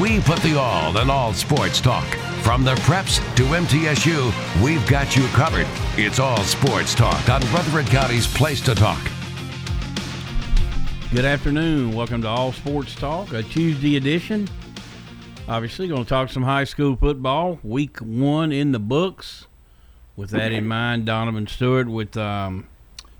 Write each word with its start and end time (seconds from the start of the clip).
We 0.00 0.20
put 0.20 0.40
the 0.40 0.58
all 0.58 0.96
in 0.98 1.10
all 1.10 1.32
sports 1.32 1.80
talk. 1.80 2.06
From 2.42 2.64
the 2.64 2.74
preps 2.76 3.18
to 3.36 3.42
MTSU, 3.44 4.62
we've 4.62 4.86
got 4.88 5.14
you 5.16 5.26
covered. 5.28 5.66
It's 5.96 6.18
all 6.18 6.42
sports 6.44 6.94
talk 6.94 7.28
on 7.28 7.40
Rutherford 7.52 7.86
County's 7.86 8.26
Place 8.26 8.60
to 8.62 8.74
Talk. 8.74 9.02
Good 11.12 11.24
afternoon. 11.24 11.92
Welcome 11.92 12.22
to 12.22 12.28
All 12.28 12.52
Sports 12.52 12.94
Talk, 12.94 13.32
a 13.32 13.42
Tuesday 13.42 13.96
edition. 13.96 14.48
Obviously, 15.46 15.88
going 15.88 16.04
to 16.04 16.08
talk 16.08 16.30
some 16.30 16.42
high 16.42 16.64
school 16.64 16.96
football. 16.96 17.60
Week 17.62 17.98
one 17.98 18.50
in 18.50 18.72
the 18.72 18.78
books. 18.78 19.46
With 20.16 20.30
that 20.30 20.52
in 20.52 20.66
mind, 20.66 21.06
Donovan 21.06 21.46
Stewart 21.46 21.88
with 21.88 22.16
um, 22.16 22.66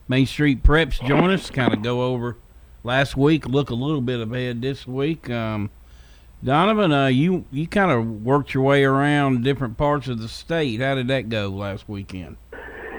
Main 0.08 0.26
Street 0.26 0.62
Preps 0.62 1.06
join 1.06 1.30
us. 1.30 1.50
Kind 1.50 1.74
of 1.74 1.82
go 1.82 2.02
over 2.02 2.36
last 2.84 3.16
week, 3.16 3.46
look 3.46 3.70
a 3.70 3.74
little 3.74 4.00
bit 4.00 4.20
ahead 4.20 4.62
this 4.62 4.86
week. 4.86 5.30
Um, 5.30 5.70
Donovan, 6.44 6.92
uh, 6.92 7.06
you 7.06 7.44
you 7.52 7.68
kind 7.68 7.90
of 7.90 8.24
worked 8.24 8.52
your 8.52 8.64
way 8.64 8.82
around 8.84 9.44
different 9.44 9.76
parts 9.76 10.08
of 10.08 10.18
the 10.18 10.28
state. 10.28 10.80
How 10.80 10.96
did 10.96 11.08
that 11.08 11.28
go 11.28 11.48
last 11.48 11.88
weekend? 11.88 12.36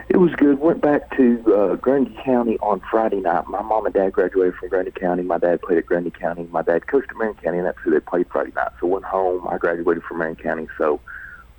It 0.09 0.17
was 0.17 0.31
good. 0.35 0.59
Went 0.59 0.81
back 0.81 1.15
to 1.17 1.55
uh, 1.55 1.75
Grundy 1.75 2.15
County 2.23 2.57
on 2.59 2.81
Friday 2.91 3.19
night. 3.19 3.47
My 3.47 3.61
mom 3.61 3.85
and 3.85 3.93
dad 3.93 4.13
graduated 4.13 4.55
from 4.55 4.69
Grundy 4.69 4.91
County. 4.91 5.23
My 5.23 5.39
dad 5.39 5.61
played 5.61 5.79
at 5.79 5.85
Grundy 5.87 6.11
County. 6.11 6.47
My 6.51 6.61
dad 6.61 6.87
coached 6.87 7.09
at 7.09 7.17
Marion 7.17 7.35
County, 7.35 7.57
and 7.57 7.67
that's 7.67 7.79
who 7.83 7.91
they 7.91 7.99
played 7.99 8.27
Friday 8.27 8.51
night. 8.55 8.71
So 8.79 8.87
went 8.87 9.05
home. 9.05 9.47
I 9.47 9.57
graduated 9.57 10.03
from 10.03 10.19
Marion 10.19 10.35
County, 10.35 10.67
so 10.77 11.01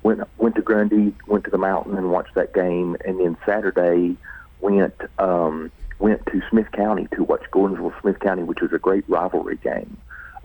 went 0.03 0.21
went 0.37 0.55
to 0.55 0.61
Grundy, 0.61 1.13
went 1.27 1.43
to 1.43 1.51
the 1.51 1.57
mountain, 1.57 1.97
and 1.97 2.11
watched 2.11 2.33
that 2.35 2.53
game. 2.53 2.97
And 3.05 3.19
then 3.19 3.37
Saturday 3.45 4.15
went 4.61 4.95
um, 5.19 5.71
went 5.99 6.25
to 6.27 6.41
Smith 6.49 6.71
County 6.71 7.07
to 7.15 7.23
watch 7.23 7.43
Gordonsville 7.51 7.99
Smith 8.01 8.19
County, 8.19 8.43
which 8.43 8.61
was 8.61 8.73
a 8.73 8.79
great 8.79 9.07
rivalry 9.07 9.57
game. 9.57 9.97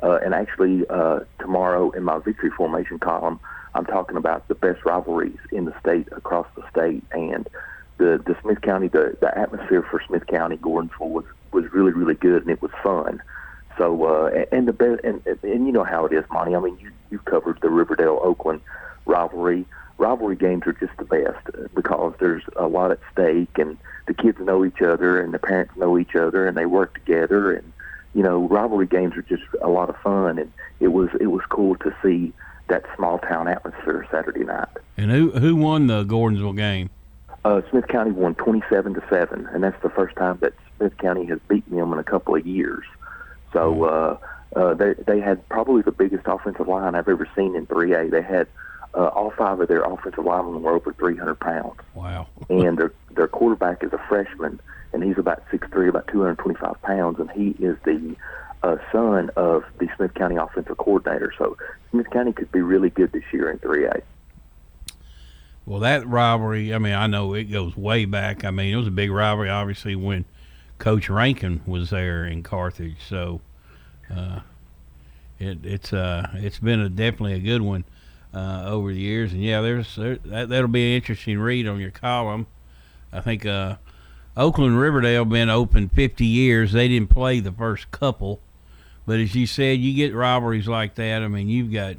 Uh, 0.03 0.19
and 0.25 0.35
actually, 0.35 0.87
uh, 0.89 1.21
tomorrow 1.39 1.91
in 1.91 2.05
my 2.05 2.19
victory 2.19 2.51
formation 2.51 2.99
column, 2.99 3.39
I'm 3.75 3.85
talking 3.85 4.17
about 4.17 4.49
the 4.49 4.55
best 4.55 4.85
rivalries 4.85 5.39
in 5.53 5.65
the 5.67 5.79
state 5.81 6.09
across 6.13 6.47
the 6.57 6.63
state. 6.71 7.05
And 7.13 7.49
the, 7.99 8.23
the 8.25 8.37
Smith 8.41 8.63
County, 8.63 8.89
the, 8.89 9.17
the 9.21 9.37
atmosphere 9.37 9.87
for 9.91 10.03
Smith 10.07 10.27
County, 10.27 10.57
Gordonsville 10.57 11.11
was, 11.11 11.25
was 11.53 11.65
really, 11.73 11.93
really 11.93 12.15
good, 12.15 12.43
and 12.43 12.51
it 12.51 12.63
was 12.63 12.71
fun. 12.83 13.23
So, 13.77 14.05
uh, 14.05 14.45
and 14.53 14.67
the 14.67 14.73
best, 14.73 15.01
and, 15.05 15.25
and 15.27 15.67
you 15.67 15.73
know 15.73 15.85
how 15.85 16.07
it 16.07 16.13
is, 16.13 16.25
Monty. 16.31 16.55
I 16.55 16.61
mean, 16.61 16.79
you 16.79 16.91
you 17.11 17.19
covered 17.21 17.59
the 17.61 17.71
Riverdale 17.71 18.21
Oakland 18.23 18.61
rivalry. 19.07 19.65
Rivalry 20.01 20.37
games 20.37 20.63
are 20.67 20.73
just 20.73 20.97
the 20.97 21.05
best 21.05 21.75
because 21.75 22.15
there's 22.19 22.43
a 22.57 22.67
lot 22.67 22.91
at 22.91 23.01
stake, 23.13 23.59
and 23.59 23.77
the 24.07 24.15
kids 24.15 24.39
know 24.41 24.65
each 24.65 24.81
other, 24.81 25.21
and 25.21 25.35
the 25.35 25.39
parents 25.39 25.77
know 25.77 25.99
each 25.99 26.17
other, 26.17 26.47
and 26.47 26.57
they 26.57 26.65
work 26.65 26.95
together, 26.95 27.53
and 27.53 27.71
you 28.15 28.23
know, 28.23 28.49
rivalry 28.49 28.87
games 28.87 29.15
are 29.17 29.23
just 29.23 29.43
a 29.61 29.69
lot 29.69 29.91
of 29.91 29.97
fun, 29.99 30.39
and 30.39 30.51
it 30.81 30.89
was 30.89 31.11
it 31.21 31.27
was 31.27 31.43
cool 31.51 31.77
to 31.77 31.95
see 32.03 32.33
that 32.69 32.85
small 32.97 33.19
town 33.19 33.47
atmosphere 33.47 34.07
Saturday 34.11 34.43
night. 34.45 34.69
And 34.97 35.11
who 35.11 35.33
who 35.33 35.55
won 35.55 35.87
the 35.87 36.05
Gordonsville 36.05 36.57
game? 36.57 36.89
Uh, 37.45 37.61
Smith 37.71 37.87
County 37.89 38.13
won 38.13 38.35
twenty-seven 38.37 38.95
to 38.95 39.03
seven, 39.11 39.47
and 39.53 39.63
that's 39.63 39.81
the 39.83 39.91
first 39.91 40.17
time 40.17 40.39
that 40.41 40.55
Smith 40.79 40.97
County 40.97 41.27
has 41.27 41.39
beaten 41.47 41.77
them 41.77 41.93
in 41.93 41.99
a 41.99 42.05
couple 42.05 42.35
of 42.35 42.47
years. 42.47 42.85
So 43.53 43.85
uh, 43.85 44.19
uh, 44.57 44.75
they 44.75 44.95
they 45.07 45.21
had 45.21 45.47
probably 45.51 45.83
the 45.83 45.93
biggest 45.93 46.27
offensive 46.27 46.69
line 46.69 46.95
I've 46.95 47.09
ever 47.09 47.29
seen 47.37 47.55
in 47.55 47.67
3A. 47.67 48.11
They 48.11 48.23
had 48.23 48.49
uh, 48.95 49.09
all 49.09 49.31
five 49.31 49.61
of 49.61 49.69
their 49.69 49.83
offensive 49.83 50.25
linemen 50.25 50.63
were 50.63 50.73
over 50.73 50.93
300 50.93 51.39
pounds. 51.39 51.81
Wow! 51.95 52.27
and 52.49 52.79
their 52.79 52.93
their 53.11 53.29
quarterback 53.29 53.83
is 53.83 53.93
a 53.93 53.99
freshman, 54.09 54.61
and 54.93 55.03
he's 55.03 55.19
about 55.19 55.43
six 55.51 55.69
three, 55.71 55.89
about 55.89 56.09
225 56.09 56.81
pounds, 56.83 57.19
and 57.21 57.31
he 57.31 57.51
is 57.65 57.77
the 57.85 58.17
uh, 58.63 58.77
son 58.93 59.31
of 59.37 59.65
the 59.79 59.89
Smith 59.97 60.15
County 60.15 60.37
offensive 60.37 60.77
coordinator. 60.77 61.33
So 61.39 61.57
Smith 61.91 62.11
County 62.11 62.33
could 62.33 62.53
be 62.53 62.61
really 62.61 62.91
good 62.91 63.13
this 63.13 63.25
year 63.33 63.51
in 63.51 63.59
3A. 63.59 64.03
Well, 65.67 65.81
that 65.81 66.07
rivalry, 66.07 66.75
I 66.75 66.79
mean, 66.79 66.95
I 66.95 67.07
know 67.07 67.35
it 67.35 67.45
goes 67.45 67.77
way 67.77 68.05
back. 68.05 68.45
I 68.45 68.51
mean, 68.51 68.73
it 68.73 68.77
was 68.77 68.89
a 68.89 68.93
big 68.93 69.11
rivalry, 69.11 69.51
obviously, 69.51 69.95
when 69.95 70.25
Coach 70.79 71.09
Rankin 71.09 71.61
was 71.67 71.91
there 71.91 72.25
in 72.25 72.43
Carthage. 72.43 72.97
So 73.09 73.41
uh, 74.15 74.41
it, 75.39 75.65
it's 75.65 75.93
uh, 75.93 76.29
it's 76.35 76.59
been 76.59 76.81
a, 76.81 76.89
definitely 76.89 77.35
a 77.35 77.39
good 77.39 77.63
one 77.63 77.85
uh, 78.35 78.65
over 78.67 78.93
the 78.93 79.01
years. 79.01 79.33
And 79.33 79.43
yeah, 79.43 79.61
there's 79.61 79.97
there, 79.97 80.17
that, 80.17 80.49
that'll 80.49 80.69
be 80.69 80.91
an 80.91 80.97
interesting 80.97 81.39
read 81.39 81.67
on 81.67 81.81
your 81.81 81.91
column. 81.91 82.47
I 83.13 83.21
think 83.21 83.45
uh, 83.45 83.77
Oakland 84.37 84.79
Riverdale 84.79 85.25
been 85.25 85.51
open 85.51 85.89
50 85.89 86.25
years. 86.25 86.73
They 86.73 86.89
didn't 86.89 87.11
play 87.11 87.41
the 87.41 87.53
first 87.53 87.91
couple, 87.91 88.41
but 89.07 89.19
as 89.19 89.35
you 89.35 89.47
said, 89.47 89.81
you 89.81 89.95
get 89.95 90.15
rivalries 90.15 90.69
like 90.69 90.95
that. 90.95 91.23
I 91.23 91.29
mean, 91.29 91.49
you've 91.49 91.73
got 91.73 91.97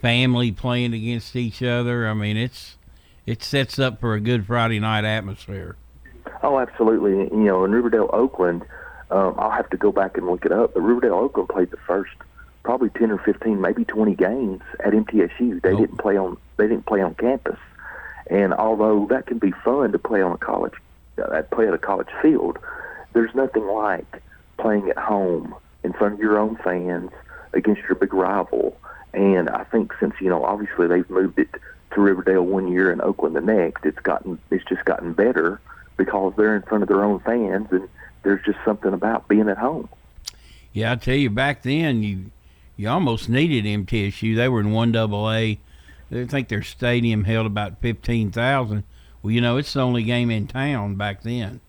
family 0.00 0.50
playing 0.52 0.92
against 0.92 1.36
each 1.36 1.62
other. 1.62 2.08
I 2.08 2.14
mean, 2.14 2.36
it's 2.36 2.76
it 3.26 3.42
sets 3.42 3.78
up 3.78 4.00
for 4.00 4.14
a 4.14 4.20
good 4.20 4.46
Friday 4.46 4.80
night 4.80 5.04
atmosphere. 5.04 5.76
Oh, 6.42 6.58
absolutely. 6.58 7.12
You 7.12 7.44
know, 7.44 7.64
in 7.64 7.72
Riverdale, 7.72 8.10
Oakland, 8.12 8.64
um, 9.10 9.34
I'll 9.38 9.50
have 9.50 9.70
to 9.70 9.76
go 9.76 9.92
back 9.92 10.16
and 10.18 10.26
look 10.26 10.44
it 10.44 10.52
up. 10.52 10.74
But 10.74 10.80
Riverdale, 10.80 11.14
Oakland 11.14 11.48
played 11.48 11.70
the 11.70 11.78
first 11.78 12.12
probably 12.64 12.88
ten 12.90 13.12
or 13.12 13.18
fifteen, 13.18 13.60
maybe 13.60 13.84
twenty 13.84 14.16
games 14.16 14.62
at 14.80 14.92
MTSU. 14.92 15.62
They 15.62 15.76
didn't 15.76 15.98
play 15.98 16.16
on 16.16 16.36
they 16.56 16.66
didn't 16.66 16.86
play 16.86 17.00
on 17.00 17.14
campus. 17.14 17.58
And 18.28 18.52
although 18.54 19.06
that 19.10 19.26
can 19.26 19.38
be 19.38 19.52
fun 19.52 19.92
to 19.92 19.98
play 19.98 20.22
on 20.22 20.32
a 20.32 20.38
college, 20.38 20.72
uh, 21.22 21.42
play 21.52 21.68
at 21.68 21.74
a 21.74 21.78
college 21.78 22.08
field, 22.22 22.58
there's 23.12 23.34
nothing 23.34 23.66
like 23.66 24.22
playing 24.58 24.88
at 24.88 24.96
home 24.96 25.54
in 25.84 25.92
front 25.92 26.14
of 26.14 26.20
your 26.20 26.38
own 26.38 26.56
fans 26.56 27.10
against 27.52 27.82
your 27.82 27.94
big 27.94 28.14
rival. 28.14 28.76
And 29.12 29.48
I 29.50 29.64
think 29.64 29.92
since 30.00 30.14
you 30.20 30.28
know, 30.28 30.44
obviously 30.44 30.88
they've 30.88 31.08
moved 31.08 31.38
it 31.38 31.50
to 31.92 32.00
Riverdale 32.00 32.42
one 32.42 32.68
year 32.72 32.90
and 32.90 33.00
Oakland 33.00 33.36
the 33.36 33.40
next, 33.40 33.84
it's 33.84 34.00
gotten 34.00 34.38
it's 34.50 34.64
just 34.64 34.84
gotten 34.84 35.12
better 35.12 35.60
because 35.96 36.32
they're 36.36 36.56
in 36.56 36.62
front 36.62 36.82
of 36.82 36.88
their 36.88 37.04
own 37.04 37.20
fans, 37.20 37.68
and 37.70 37.88
there's 38.24 38.44
just 38.44 38.58
something 38.64 38.92
about 38.92 39.28
being 39.28 39.48
at 39.48 39.58
home. 39.58 39.88
Yeah, 40.72 40.92
I 40.92 40.96
tell 40.96 41.14
you, 41.14 41.30
back 41.30 41.62
then 41.62 42.02
you 42.02 42.30
you 42.76 42.88
almost 42.88 43.28
needed 43.28 43.64
MTSU. 43.64 44.36
They 44.36 44.48
were 44.48 44.60
in 44.60 44.72
one 44.72 44.92
double 44.92 45.30
A. 45.30 45.58
I 46.10 46.24
think 46.26 46.48
their 46.48 46.62
stadium 46.62 47.24
held 47.24 47.46
about 47.46 47.80
fifteen 47.80 48.30
thousand. 48.30 48.84
Well, 49.22 49.32
you 49.32 49.40
know, 49.40 49.56
it's 49.56 49.72
the 49.72 49.80
only 49.80 50.02
game 50.02 50.30
in 50.30 50.46
town 50.46 50.96
back 50.96 51.22
then. 51.22 51.60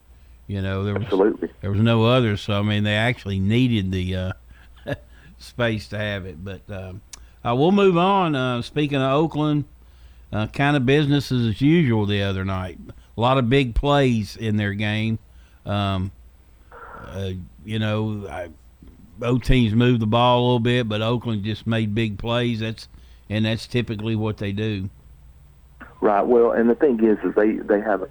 You 0.47 0.61
know, 0.61 0.83
there 0.83 0.93
was 0.93 1.03
Absolutely. 1.03 1.49
there 1.61 1.71
was 1.71 1.79
no 1.79 2.05
others, 2.05 2.41
so 2.41 2.59
I 2.59 2.61
mean, 2.61 2.83
they 2.83 2.95
actually 2.95 3.39
needed 3.39 3.91
the 3.91 4.15
uh, 4.15 4.33
space 5.39 5.87
to 5.89 5.97
have 5.97 6.25
it. 6.25 6.43
But 6.43 6.61
um, 6.69 7.01
uh, 7.43 7.55
we'll 7.55 7.71
move 7.71 7.97
on. 7.97 8.35
Uh, 8.35 8.61
speaking 8.61 8.97
of 8.97 9.11
Oakland, 9.11 9.65
uh, 10.31 10.47
kind 10.47 10.75
of 10.75 10.85
business 10.85 11.31
as 11.31 11.61
usual 11.61 12.05
the 12.05 12.21
other 12.21 12.45
night. 12.45 12.77
A 13.17 13.21
lot 13.21 13.37
of 13.37 13.49
big 13.49 13.73
plays 13.73 14.35
in 14.35 14.57
their 14.57 14.73
game. 14.73 15.17
Um, 15.65 16.11
uh, 17.07 17.31
you 17.63 17.79
know, 17.79 18.27
I, 18.29 18.49
both 19.17 19.43
teams 19.43 19.73
moved 19.73 20.01
the 20.01 20.07
ball 20.07 20.39
a 20.39 20.43
little 20.43 20.59
bit, 20.59 20.87
but 20.87 21.01
Oakland 21.01 21.43
just 21.43 21.65
made 21.65 21.95
big 21.95 22.17
plays. 22.17 22.59
That's 22.59 22.87
and 23.29 23.45
that's 23.45 23.67
typically 23.67 24.15
what 24.15 24.37
they 24.37 24.51
do. 24.51 24.89
Right. 26.01 26.21
Well, 26.21 26.51
and 26.51 26.69
the 26.69 26.75
thing 26.75 27.03
is, 27.03 27.17
is 27.23 27.35
they 27.35 27.53
they 27.53 27.81
have 27.81 28.03
a 28.03 28.09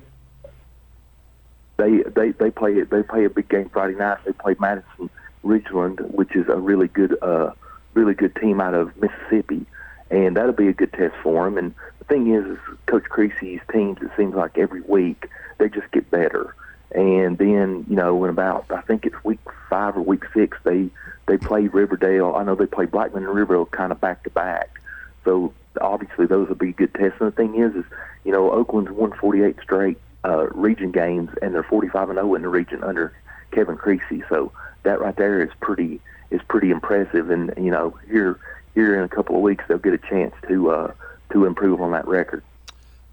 they 1.77 2.03
they 2.03 2.33
they 2.33 2.51
play 2.51 2.73
it. 2.75 2.91
they 2.91 3.03
play 3.03 3.25
a 3.25 3.31
big 3.31 3.49
game 3.49 3.69
Friday 3.69 3.97
night. 3.97 4.19
They 4.25 4.33
play 4.33 4.57
Madison 4.59 5.11
Ridgeland, 5.45 6.11
which 6.13 6.35
is 6.35 6.49
a 6.49 6.57
really 6.57 6.89
good 6.89 7.17
uh 7.23 7.51
really 7.95 8.15
good 8.15 8.35
team 8.37 8.61
out 8.61 8.75
of 8.75 8.91
Mississippi, 9.01 9.67
and 10.11 10.37
that'll 10.37 10.53
be 10.53 10.69
a 10.69 10.73
good 10.73 10.93
test 10.93 11.15
for 11.23 11.45
them. 11.45 11.59
And 11.59 11.75
the 12.01 12.05
thing 12.07 12.35
is, 12.35 12.45
is 12.45 12.59
Coach 12.87 13.05
Creasy's 13.05 13.61
teams, 13.73 13.99
it 14.03 14.11
seems 14.17 14.35
like 14.35 14.59
every 14.59 14.81
week 14.83 15.29
they 15.59 15.69
just 15.69 15.91
get 15.93 16.11
better. 16.11 16.55
And 16.95 17.37
then, 17.39 17.85
you 17.89 17.97
know, 17.97 18.23
in 18.25 18.31
about 18.31 18.67
I 18.71 18.81
think 18.83 19.05
it's 19.05 19.25
week 19.25 19.41
five 19.69 19.97
or 19.97 20.03
week 20.03 20.25
six, 20.33 20.57
they 20.63 20.89
they 21.27 21.37
played 21.37 21.75
Riverdale. 21.75 22.35
I 22.37 22.45
know 22.45 22.55
they 22.55 22.67
played 22.67 22.91
Blackman 22.91 23.25
and 23.25 23.35
Riverdale 23.35 23.67
kind 23.67 23.93
of 23.93 24.01
back 24.01 24.23
to 24.25 24.31
back. 24.31 24.81
So 25.25 25.53
obviously 25.81 26.27
those 26.27 26.49
will 26.49 26.55
be 26.55 26.73
good 26.73 26.95
tests. 26.95 27.21
And 27.21 27.33
the 27.33 27.37
thing 27.37 27.57
is, 27.57 27.75
is 27.75 27.85
you 28.25 28.33
know, 28.33 28.51
Oakland's 28.51 28.91
won 28.91 29.13
48 29.13 29.57
straight 29.63 29.99
uh, 30.25 30.47
region 30.51 30.91
games, 30.91 31.31
and 31.43 31.55
they're 31.55 31.63
45 31.63 32.11
and 32.11 32.17
0 32.17 32.35
in 32.35 32.43
the 32.43 32.49
region 32.49 32.83
under 32.83 33.13
Kevin 33.51 33.77
Creasy. 33.77 34.23
So 34.29 34.53
that 34.85 35.01
right 35.01 35.17
there 35.17 35.43
is 35.43 35.51
pretty 35.61 36.01
is 36.31 36.41
pretty 36.49 36.71
impressive. 36.71 37.31
And 37.31 37.53
you 37.57 37.71
know, 37.71 37.97
here 38.09 38.39
here 38.75 38.97
in 38.97 39.05
a 39.05 39.09
couple 39.09 39.37
of 39.37 39.43
weeks, 39.43 39.65
they'll 39.69 39.79
get 39.79 39.95
a 39.95 39.99
chance 39.99 40.35
to 40.49 40.71
uh, 40.71 40.93
to 41.33 41.45
improve 41.45 41.81
on 41.81 41.93
that 41.93 42.07
record. 42.07 42.43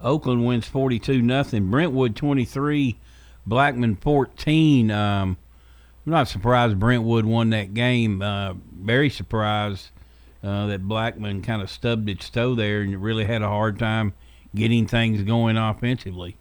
Oakland 0.01 0.45
wins 0.45 0.68
42 0.68 1.22
nothing. 1.22 1.69
Brentwood 1.69 2.16
23, 2.16 2.98
Blackman 3.45 3.95
14. 3.95 4.91
Um, 4.91 5.38
I'm 6.05 6.11
not 6.11 6.27
surprised 6.27 6.79
Brentwood 6.79 7.25
won 7.25 7.51
that 7.51 7.73
game. 7.73 8.21
Uh, 8.21 8.53
very 8.73 9.09
surprised 9.09 9.89
uh, 10.43 10.67
that 10.67 10.88
Blackman 10.88 11.41
kind 11.41 11.61
of 11.61 11.69
stubbed 11.69 12.09
its 12.09 12.29
toe 12.29 12.55
there 12.55 12.81
and 12.81 13.01
really 13.01 13.25
had 13.25 13.41
a 13.41 13.47
hard 13.47 13.77
time 13.77 14.13
getting 14.55 14.88
things 14.88 15.21
going 15.23 15.57
offensively. 15.57 16.35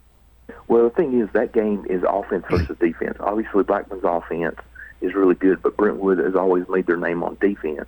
Well, 0.67 0.83
the 0.83 0.89
thing 0.89 1.19
is, 1.19 1.29
that 1.33 1.53
game 1.53 1.85
is 1.89 2.03
offense 2.07 2.45
versus 2.49 2.77
defense. 2.79 3.17
Obviously, 3.19 3.63
Blackman's 3.63 4.03
offense 4.03 4.57
is 5.01 5.13
really 5.13 5.35
good, 5.35 5.61
but 5.61 5.77
Brentwood 5.77 6.19
has 6.19 6.35
always 6.35 6.67
made 6.69 6.87
their 6.87 6.97
name 6.97 7.23
on 7.23 7.37
defense. 7.39 7.87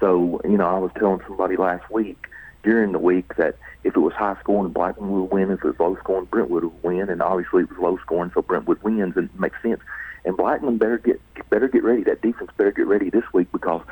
So, 0.00 0.40
you 0.44 0.58
know, 0.58 0.66
I 0.66 0.78
was 0.78 0.90
telling 0.98 1.20
somebody 1.26 1.56
last 1.56 1.90
week 1.90 2.26
during 2.66 2.90
the 2.90 2.98
week 2.98 3.36
that 3.36 3.56
if 3.84 3.94
it 3.94 4.00
was 4.00 4.12
high 4.12 4.36
scoring, 4.40 4.72
Blackman 4.72 5.12
would 5.12 5.30
win. 5.30 5.52
If 5.52 5.64
it 5.64 5.64
was 5.64 5.78
low 5.78 5.96
scoring, 6.00 6.24
Brentwood 6.26 6.64
would 6.64 6.82
win. 6.82 7.08
And 7.08 7.22
obviously, 7.22 7.62
it 7.62 7.70
was 7.70 7.78
low 7.78 7.96
scoring, 7.98 8.32
so 8.34 8.42
Brentwood 8.42 8.82
wins, 8.82 9.16
and 9.16 9.30
it 9.30 9.40
makes 9.40 9.62
sense. 9.62 9.80
And 10.24 10.36
Blackman 10.36 10.76
better 10.76 10.98
get 10.98 11.20
better 11.48 11.68
get 11.68 11.84
ready. 11.84 12.02
That 12.02 12.22
defense 12.22 12.50
better 12.56 12.72
get 12.72 12.88
ready 12.88 13.08
this 13.08 13.22
week 13.32 13.52
because 13.52 13.82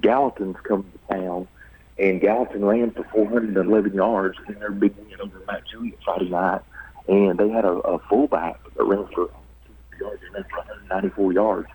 Gallatin's 0.00 0.56
coming 0.62 0.90
to 0.92 1.14
town, 1.14 1.48
and 1.98 2.20
Gallatin 2.20 2.64
ran 2.64 2.92
for 2.92 3.02
411 3.12 3.94
yards 3.94 4.38
in 4.46 4.54
their 4.60 4.70
big 4.70 4.94
win 4.96 5.20
over 5.20 5.42
Mount 5.48 5.64
Juliet 5.68 5.98
Friday 6.04 6.28
night. 6.28 6.62
And 7.08 7.36
they 7.36 7.48
had 7.48 7.64
a, 7.64 7.72
a 7.72 7.98
fullback 7.98 8.60
that 8.76 8.84
ran 8.84 9.08
for 9.08 9.28
yards 9.98 10.22
ran 10.32 10.44
for 10.44 10.58
194 10.58 11.32
yards 11.32 11.68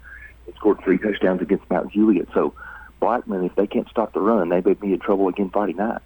and 0.46 0.56
scored 0.56 0.80
three 0.86 0.98
touchdowns 0.98 1.42
against 1.42 1.70
Mount 1.70 1.92
Juliet. 1.92 2.28
So 2.34 2.54
Blackman, 3.02 3.44
if 3.44 3.56
they 3.56 3.68
can't 3.68 3.90
stop 3.90 4.14
the 4.14 4.22
run, 4.22 4.48
they 4.48 4.62
may 4.62 4.74
be 4.74 4.94
in 4.94 5.00
trouble 5.00 5.28
again 5.28 5.50
Friday 5.50 5.74
night. 5.74 6.02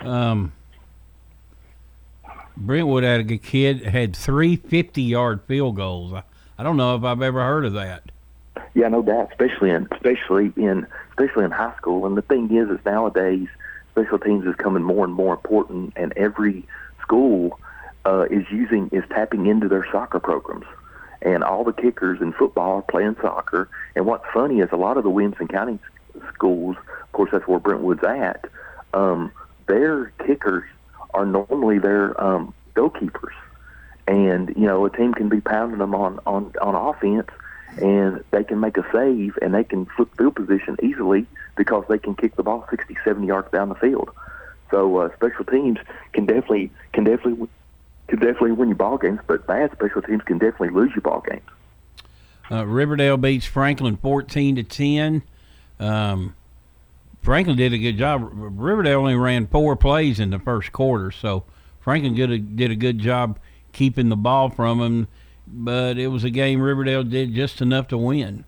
Um, 0.00 0.52
Brentwood 2.56 3.04
had 3.04 3.20
a 3.20 3.24
good 3.24 3.42
kid 3.42 3.82
had 3.84 4.14
three 4.14 4.56
50-yard 4.56 5.42
field 5.46 5.76
goals. 5.76 6.12
I, 6.12 6.22
I 6.58 6.62
don't 6.62 6.76
know 6.76 6.94
if 6.96 7.04
I've 7.04 7.22
ever 7.22 7.42
heard 7.42 7.64
of 7.64 7.72
that. 7.74 8.02
Yeah, 8.74 8.88
no 8.88 9.02
doubt, 9.02 9.30
especially 9.30 9.70
in 9.70 9.88
especially 9.92 10.52
in 10.56 10.86
especially 11.10 11.44
in 11.44 11.50
high 11.50 11.74
school. 11.76 12.06
And 12.06 12.16
the 12.16 12.22
thing 12.22 12.54
is, 12.54 12.68
is 12.68 12.84
nowadays 12.84 13.48
special 13.92 14.18
teams 14.18 14.46
is 14.46 14.54
coming 14.56 14.82
more 14.82 15.04
and 15.04 15.12
more 15.12 15.34
important, 15.34 15.92
and 15.96 16.12
every 16.16 16.66
school 17.00 17.58
uh, 18.04 18.26
is 18.30 18.44
using 18.50 18.88
is 18.92 19.04
tapping 19.10 19.46
into 19.46 19.68
their 19.68 19.86
soccer 19.90 20.20
programs. 20.20 20.66
And 21.22 21.44
all 21.44 21.64
the 21.64 21.72
kickers 21.72 22.20
in 22.20 22.32
football 22.32 22.76
are 22.76 22.82
playing 22.82 23.16
soccer. 23.20 23.68
And 23.94 24.06
what's 24.06 24.24
funny 24.32 24.60
is 24.60 24.70
a 24.72 24.76
lot 24.76 24.96
of 24.96 25.04
the 25.04 25.10
Williamson 25.10 25.48
County 25.48 25.78
schools, 26.32 26.76
of 27.02 27.12
course, 27.12 27.30
that's 27.32 27.46
where 27.46 27.58
Brentwood's 27.58 28.02
at. 28.04 28.46
Um, 28.94 29.30
their 29.70 30.06
kickers 30.26 30.64
are 31.14 31.24
normally 31.24 31.78
their 31.78 32.20
um, 32.22 32.52
goalkeepers, 32.74 33.34
and 34.08 34.48
you 34.50 34.66
know 34.66 34.84
a 34.84 34.90
team 34.90 35.14
can 35.14 35.28
be 35.28 35.40
pounding 35.40 35.78
them 35.78 35.94
on 35.94 36.18
on 36.26 36.52
on 36.60 36.74
offense, 36.74 37.28
and 37.80 38.24
they 38.32 38.42
can 38.42 38.58
make 38.58 38.76
a 38.76 38.86
save 38.92 39.38
and 39.40 39.54
they 39.54 39.64
can 39.64 39.86
flip 39.86 40.08
field 40.16 40.34
position 40.34 40.76
easily 40.82 41.26
because 41.56 41.84
they 41.88 41.98
can 41.98 42.14
kick 42.14 42.34
the 42.36 42.42
ball 42.42 42.66
60, 42.68 42.96
70 43.04 43.26
yards 43.26 43.50
down 43.52 43.68
the 43.68 43.74
field. 43.76 44.10
So 44.70 44.98
uh, 44.98 45.14
special 45.14 45.44
teams 45.44 45.78
can 46.12 46.26
definitely 46.26 46.70
can 46.92 47.04
definitely 47.04 47.48
can 48.08 48.18
definitely 48.18 48.52
win 48.52 48.70
you 48.70 48.74
ball 48.74 48.98
games, 48.98 49.20
but 49.26 49.46
bad 49.46 49.70
special 49.72 50.02
teams 50.02 50.22
can 50.22 50.38
definitely 50.38 50.70
lose 50.70 50.90
you 50.96 51.00
ball 51.00 51.22
games. 51.28 51.48
Uh, 52.50 52.66
Riverdale 52.66 53.16
beats 53.16 53.46
Franklin 53.46 53.96
fourteen 53.96 54.56
to 54.56 54.64
ten. 54.64 55.22
Um, 55.78 56.34
Franklin 57.22 57.56
did 57.56 57.72
a 57.72 57.78
good 57.78 57.98
job. 57.98 58.30
Riverdale 58.32 59.00
only 59.00 59.14
ran 59.14 59.46
four 59.46 59.76
plays 59.76 60.20
in 60.20 60.30
the 60.30 60.38
first 60.38 60.72
quarter, 60.72 61.10
so 61.10 61.44
Franklin 61.80 62.14
did 62.14 62.30
a, 62.30 62.38
did 62.38 62.70
a 62.70 62.76
good 62.76 62.98
job 62.98 63.38
keeping 63.72 64.08
the 64.08 64.16
ball 64.16 64.50
from 64.50 64.80
him. 64.80 65.08
But 65.46 65.98
it 65.98 66.08
was 66.08 66.24
a 66.24 66.30
game 66.30 66.60
Riverdale 66.60 67.02
did 67.02 67.34
just 67.34 67.60
enough 67.60 67.88
to 67.88 67.98
win. 67.98 68.44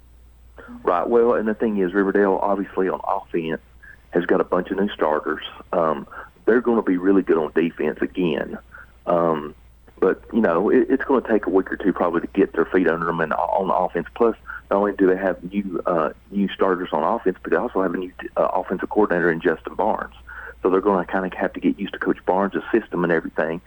Right. 0.85 1.09
Well, 1.09 1.35
and 1.35 1.49
the 1.49 1.55
thing 1.55 1.79
is, 1.79 1.93
Riverdale 1.93 2.39
obviously 2.43 2.89
on 2.89 3.01
offense 3.07 3.61
has 4.11 4.25
got 4.27 4.41
a 4.41 4.45
bunch 4.45 4.71
of 4.71 4.79
new 4.79 4.89
starters. 4.91 5.43
Um, 5.73 6.07
they're 6.45 6.61
going 6.61 6.77
to 6.77 6.83
be 6.83 6.97
really 6.97 7.23
good 7.23 7.39
on 7.39 7.53
defense 7.53 7.99
again. 8.01 8.59
Um, 9.07 9.55
but 9.99 10.23
you 10.33 10.41
know, 10.41 10.71
it, 10.71 10.87
it's 10.91 11.05
going 11.05 11.23
to 11.23 11.29
take 11.29 11.47
a 11.47 11.51
week 11.51 11.73
or 11.73 11.77
two 11.77 11.93
probably 11.93 12.21
to 12.21 12.27
get 12.29 12.53
their 12.53 12.65
feet 12.67 12.89
under 12.89 13.07
them 13.07 13.21
and 13.21 13.33
on 13.33 13.69
the 13.69 13.75
offense. 13.75 14.07
Plus, 14.15 14.37
not 14.73 14.79
only 14.79 14.93
do 14.93 15.07
they 15.07 15.19
have 15.19 15.53
new 15.53 15.83
uh, 15.85 16.13
new 16.31 16.49
starters 16.49 16.89
on 16.93 17.03
offense, 17.03 17.37
but 17.43 17.51
they 17.51 17.57
also 17.57 17.83
have 17.83 17.93
a 17.93 17.97
new 17.99 18.11
uh, 18.39 18.49
offensive 18.55 18.89
coordinator 18.89 19.31
in 19.31 19.41
Justin 19.41 19.75
Barnes. 19.75 20.15
So 20.63 20.71
they're 20.71 20.81
going 20.81 21.05
to 21.05 21.13
kind 21.13 21.27
of 21.27 21.35
have 21.35 21.53
to 21.53 21.61
get 21.61 21.79
used 21.79 21.93
to 21.93 21.99
Coach 21.99 22.25
Barnes' 22.25 22.55
system 22.73 23.05
and 23.05 23.13
everything. 23.13 23.61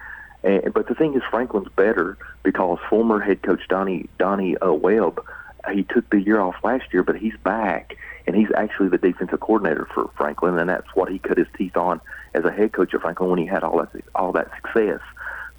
And, 0.44 0.74
but 0.74 0.88
the 0.88 0.96
thing 0.96 1.14
is, 1.14 1.22
Franklin's 1.30 1.70
better 1.76 2.18
because 2.42 2.80
former 2.90 3.20
head 3.20 3.44
coach 3.44 3.62
Donnie 3.70 4.10
Donnie 4.18 4.58
uh, 4.58 4.74
Webb, 4.74 5.24
he 5.72 5.84
took 5.84 6.10
the 6.10 6.20
year 6.20 6.40
off 6.40 6.56
last 6.64 6.92
year, 6.92 7.04
but 7.04 7.18
he's 7.18 7.38
back 7.44 7.98
and 8.26 8.36
he's 8.36 8.50
actually 8.58 8.90
the 8.90 8.98
defensive 8.98 9.40
coordinator 9.40 9.88
for 9.94 10.10
Franklin, 10.18 10.58
and 10.58 10.68
that's 10.68 10.96
what 10.96 11.12
he 11.12 11.20
cut 11.20 11.38
his 11.38 11.48
teeth 11.56 11.78
on 11.78 12.02
as 12.34 12.44
a 12.46 12.52
head 12.52 12.74
coach 12.74 12.96
of 12.96 13.02
Franklin 13.02 13.30
when 13.30 13.38
he 13.38 13.46
had 13.46 13.64
all 13.64 13.78
that 13.78 14.04
all 14.16 14.32
that 14.32 14.50
success. 14.56 15.02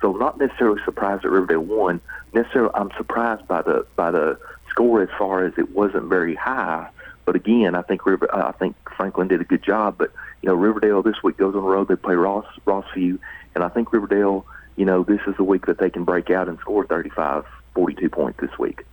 So 0.00 0.12
not 0.12 0.38
necessarily 0.38 0.80
surprised 0.84 1.22
that 1.22 1.30
Riverdale 1.30 1.60
won. 1.60 2.00
Necessarily, 2.34 2.72
I'm 2.74 2.90
surprised 2.96 3.46
by 3.46 3.62
the 3.62 3.86
by 3.94 4.10
the 4.10 4.38
score 4.76 5.02
as 5.02 5.08
far 5.18 5.46
as 5.46 5.54
it 5.56 5.74
wasn't 5.74 6.04
very 6.04 6.34
high. 6.34 6.88
But 7.24 7.34
again, 7.34 7.74
I 7.74 7.82
think 7.82 8.04
River, 8.04 8.28
I 8.32 8.52
think 8.52 8.76
Franklin 8.96 9.26
did 9.26 9.40
a 9.40 9.44
good 9.44 9.62
job. 9.62 9.96
But 9.98 10.12
you 10.42 10.48
know, 10.48 10.54
Riverdale 10.54 11.02
this 11.02 11.22
week 11.22 11.38
goes 11.38 11.54
on 11.54 11.62
the 11.62 11.68
road. 11.68 11.88
They 11.88 11.96
play 11.96 12.14
Ross 12.14 12.46
Rossview, 12.66 13.18
and 13.54 13.64
I 13.64 13.68
think 13.68 13.92
Riverdale, 13.92 14.46
you 14.76 14.84
know, 14.84 15.02
this 15.02 15.20
is 15.26 15.34
the 15.36 15.44
week 15.44 15.66
that 15.66 15.78
they 15.78 15.90
can 15.90 16.04
break 16.04 16.30
out 16.30 16.48
and 16.48 16.58
score 16.60 16.86
35, 16.86 17.44
42 17.74 18.10
points 18.10 18.38
this 18.40 18.56
week. 18.58 18.84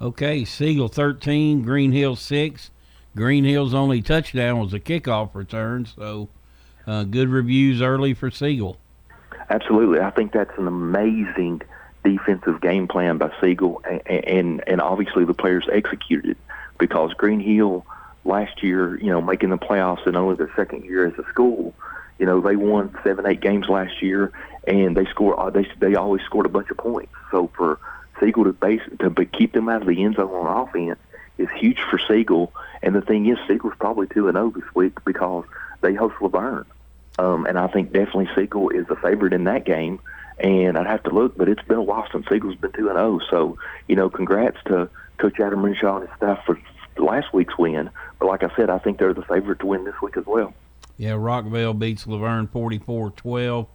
Okay, 0.00 0.44
Siegel 0.44 0.88
13, 0.88 1.62
Green 1.62 1.92
Hill 1.92 2.16
6. 2.16 2.70
Green 3.16 3.44
Hill's 3.44 3.74
only 3.74 4.00
touchdown 4.00 4.58
was 4.58 4.72
a 4.72 4.80
kickoff 4.80 5.34
return, 5.34 5.86
so 5.86 6.28
uh, 6.86 7.04
good 7.04 7.28
reviews 7.28 7.82
early 7.82 8.14
for 8.14 8.30
Siegel. 8.30 8.78
Absolutely, 9.50 10.00
I 10.00 10.10
think 10.10 10.32
that's 10.32 10.56
an 10.56 10.66
amazing 10.66 11.62
defensive 12.04 12.60
game 12.60 12.86
plan 12.86 13.18
by 13.18 13.32
Siegel, 13.40 13.82
and 13.88 14.02
and, 14.06 14.68
and 14.68 14.80
obviously 14.80 15.24
the 15.24 15.34
players 15.34 15.66
executed 15.72 16.32
it 16.32 16.36
because 16.78 17.12
Green 17.14 17.40
Hill 17.40 17.84
last 18.24 18.62
year, 18.62 18.98
you 19.00 19.10
know, 19.10 19.20
making 19.20 19.50
the 19.50 19.58
playoffs 19.58 20.06
in 20.06 20.16
only 20.16 20.36
their 20.36 20.52
second 20.56 20.84
year 20.84 21.06
as 21.06 21.14
a 21.18 21.28
school, 21.28 21.74
you 22.18 22.26
know, 22.26 22.40
they 22.40 22.56
won 22.56 22.96
seven, 23.02 23.26
eight 23.26 23.40
games 23.40 23.68
last 23.68 24.02
year, 24.02 24.32
and 24.66 24.96
they 24.96 25.04
score. 25.06 25.38
Uh, 25.38 25.50
they 25.50 25.66
they 25.78 25.94
always 25.94 26.22
scored 26.22 26.46
a 26.46 26.50
bunch 26.50 26.70
of 26.70 26.76
points. 26.76 27.12
So 27.30 27.50
for 27.56 27.78
Siegel 28.20 28.44
to 28.44 28.52
base 28.52 28.82
to 29.00 29.10
keep 29.26 29.52
them 29.52 29.68
out 29.68 29.82
of 29.82 29.88
the 29.88 30.02
end 30.02 30.16
zone 30.16 30.30
on 30.30 30.68
offense 30.68 30.98
is 31.38 31.48
huge 31.56 31.80
for 31.90 31.98
Siegel. 31.98 32.52
And 32.82 32.94
the 32.94 33.00
thing 33.00 33.26
is, 33.26 33.38
Siegel's 33.48 33.74
probably 33.78 34.06
two 34.06 34.28
and 34.28 34.36
zero 34.36 34.46
oh 34.46 34.58
this 34.58 34.74
week 34.74 35.04
because 35.04 35.44
they 35.80 35.94
host 35.94 36.14
La 36.20 36.28
Vergne, 36.28 36.66
um, 37.18 37.46
and 37.46 37.58
I 37.58 37.66
think 37.66 37.92
definitely 37.92 38.28
Siegel 38.34 38.70
is 38.70 38.86
the 38.86 38.96
favorite 38.96 39.32
in 39.32 39.44
that 39.44 39.64
game. 39.64 40.00
And 40.38 40.76
I'd 40.76 40.86
have 40.86 41.02
to 41.04 41.10
look, 41.10 41.36
but 41.36 41.48
it's 41.48 41.62
been 41.62 41.78
a 41.78 41.82
while 41.82 42.06
since 42.10 42.26
Siegel's 42.28 42.56
been 42.56 42.72
two 42.72 42.88
and 42.88 42.96
zero. 42.96 43.20
Oh. 43.20 43.26
So 43.30 43.58
you 43.88 43.96
know, 43.96 44.10
congrats 44.10 44.58
to 44.66 44.88
Coach 45.18 45.38
Adam 45.40 45.64
Renshaw 45.64 45.98
and 46.00 46.08
his 46.08 46.16
staff 46.16 46.44
for 46.44 46.58
last 46.98 47.32
week's 47.32 47.56
win. 47.58 47.90
But 48.18 48.26
like 48.26 48.42
I 48.42 48.54
said, 48.56 48.70
I 48.70 48.78
think 48.78 48.98
they're 48.98 49.14
the 49.14 49.22
favorite 49.22 49.60
to 49.60 49.66
win 49.66 49.84
this 49.84 49.94
week 50.02 50.16
as 50.16 50.26
well. 50.26 50.54
Yeah, 50.96 51.12
Rockvale 51.12 51.76
beats 51.78 52.06
La 52.06 52.18
Vergne 52.18 52.46
44-12. 52.48 53.66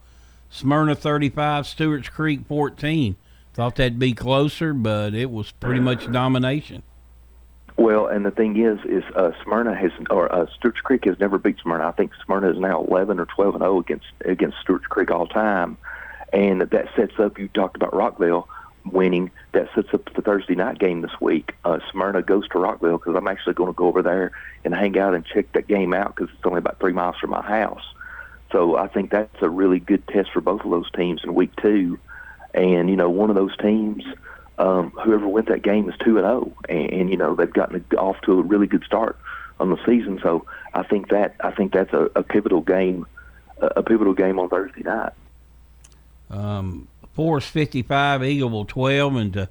Smyrna 0.48 0.94
35, 0.94 1.66
Stewart's 1.66 2.08
Creek 2.08 2.40
14. 2.48 3.16
Thought 3.52 3.76
that'd 3.76 3.98
be 3.98 4.12
closer, 4.12 4.72
but 4.72 5.14
it 5.14 5.30
was 5.30 5.52
pretty 5.52 5.80
much 5.80 6.10
domination. 6.10 6.82
Well, 7.76 8.08
and 8.08 8.26
the 8.26 8.30
thing 8.30 8.60
is, 8.60 8.78
is 8.84 9.04
uh, 9.14 9.32
Smyrna 9.42 9.74
has, 9.74 9.90
or 10.10 10.32
uh, 10.32 10.46
Stewart's 10.56 10.80
Creek 10.80 11.04
has 11.06 11.18
never 11.18 11.38
beat 11.38 11.58
Smyrna. 11.62 11.88
I 11.88 11.92
think 11.92 12.12
Smyrna 12.24 12.50
is 12.50 12.58
now 12.58 12.84
11 12.84 13.18
or 13.18 13.26
12 13.26 13.54
and 13.54 13.62
0 13.62 13.78
against 13.80 14.06
against 14.24 14.58
Stewart's 14.62 14.86
Creek 14.86 15.10
all 15.10 15.26
time, 15.26 15.78
and 16.32 16.62
that 16.62 16.88
sets 16.96 17.18
up. 17.18 17.38
You 17.38 17.48
talked 17.48 17.76
about 17.76 17.92
Rockvale. 17.92 18.46
winning, 18.84 19.30
that 19.52 19.68
sets 19.74 19.88
up 19.92 20.12
the 20.14 20.22
Thursday 20.22 20.54
night 20.54 20.78
game 20.78 21.02
this 21.02 21.20
week. 21.20 21.52
Uh, 21.64 21.80
Smyrna 21.90 22.22
goes 22.22 22.48
to 22.48 22.54
Rockvale 22.54 22.98
because 22.98 23.14
I'm 23.16 23.28
actually 23.28 23.54
going 23.54 23.72
to 23.72 23.76
go 23.76 23.86
over 23.86 24.02
there 24.02 24.32
and 24.64 24.74
hang 24.74 24.98
out 24.98 25.14
and 25.14 25.24
check 25.24 25.52
that 25.52 25.66
game 25.66 25.92
out 25.92 26.14
because 26.14 26.32
it's 26.34 26.46
only 26.46 26.58
about 26.58 26.80
three 26.80 26.92
miles 26.92 27.16
from 27.20 27.30
my 27.30 27.42
house. 27.42 27.82
So 28.52 28.76
I 28.76 28.88
think 28.88 29.10
that's 29.10 29.42
a 29.42 29.48
really 29.48 29.78
good 29.78 30.06
test 30.08 30.30
for 30.32 30.40
both 30.40 30.62
of 30.64 30.70
those 30.70 30.90
teams 30.92 31.22
in 31.22 31.34
week 31.34 31.54
two. 31.56 31.98
And 32.52 32.90
you 32.90 32.96
know, 32.96 33.10
one 33.10 33.30
of 33.30 33.36
those 33.36 33.56
teams, 33.58 34.02
um, 34.58 34.90
whoever 34.90 35.28
wins 35.28 35.48
that 35.48 35.62
game 35.62 35.88
is 35.88 35.94
two 36.04 36.18
and 36.18 36.24
zero, 36.24 36.52
oh. 36.52 36.72
and 36.72 37.10
you 37.10 37.16
know 37.16 37.34
they've 37.34 37.52
gotten 37.52 37.84
off 37.96 38.20
to 38.22 38.40
a 38.40 38.42
really 38.42 38.66
good 38.66 38.82
start 38.84 39.16
on 39.60 39.70
the 39.70 39.78
season. 39.86 40.18
So 40.22 40.46
I 40.74 40.82
think 40.82 41.10
that 41.10 41.36
I 41.40 41.52
think 41.52 41.72
that's 41.72 41.92
a, 41.92 42.10
a 42.16 42.22
pivotal 42.22 42.60
game, 42.60 43.06
a 43.60 43.82
pivotal 43.82 44.14
game 44.14 44.38
on 44.40 44.48
Thursday 44.48 44.82
night. 44.82 45.12
Um, 46.30 46.88
Forest 47.12 47.48
55, 47.48 48.20
Eagleville 48.20 48.68
12, 48.68 49.16
and 49.16 49.32
to 49.34 49.48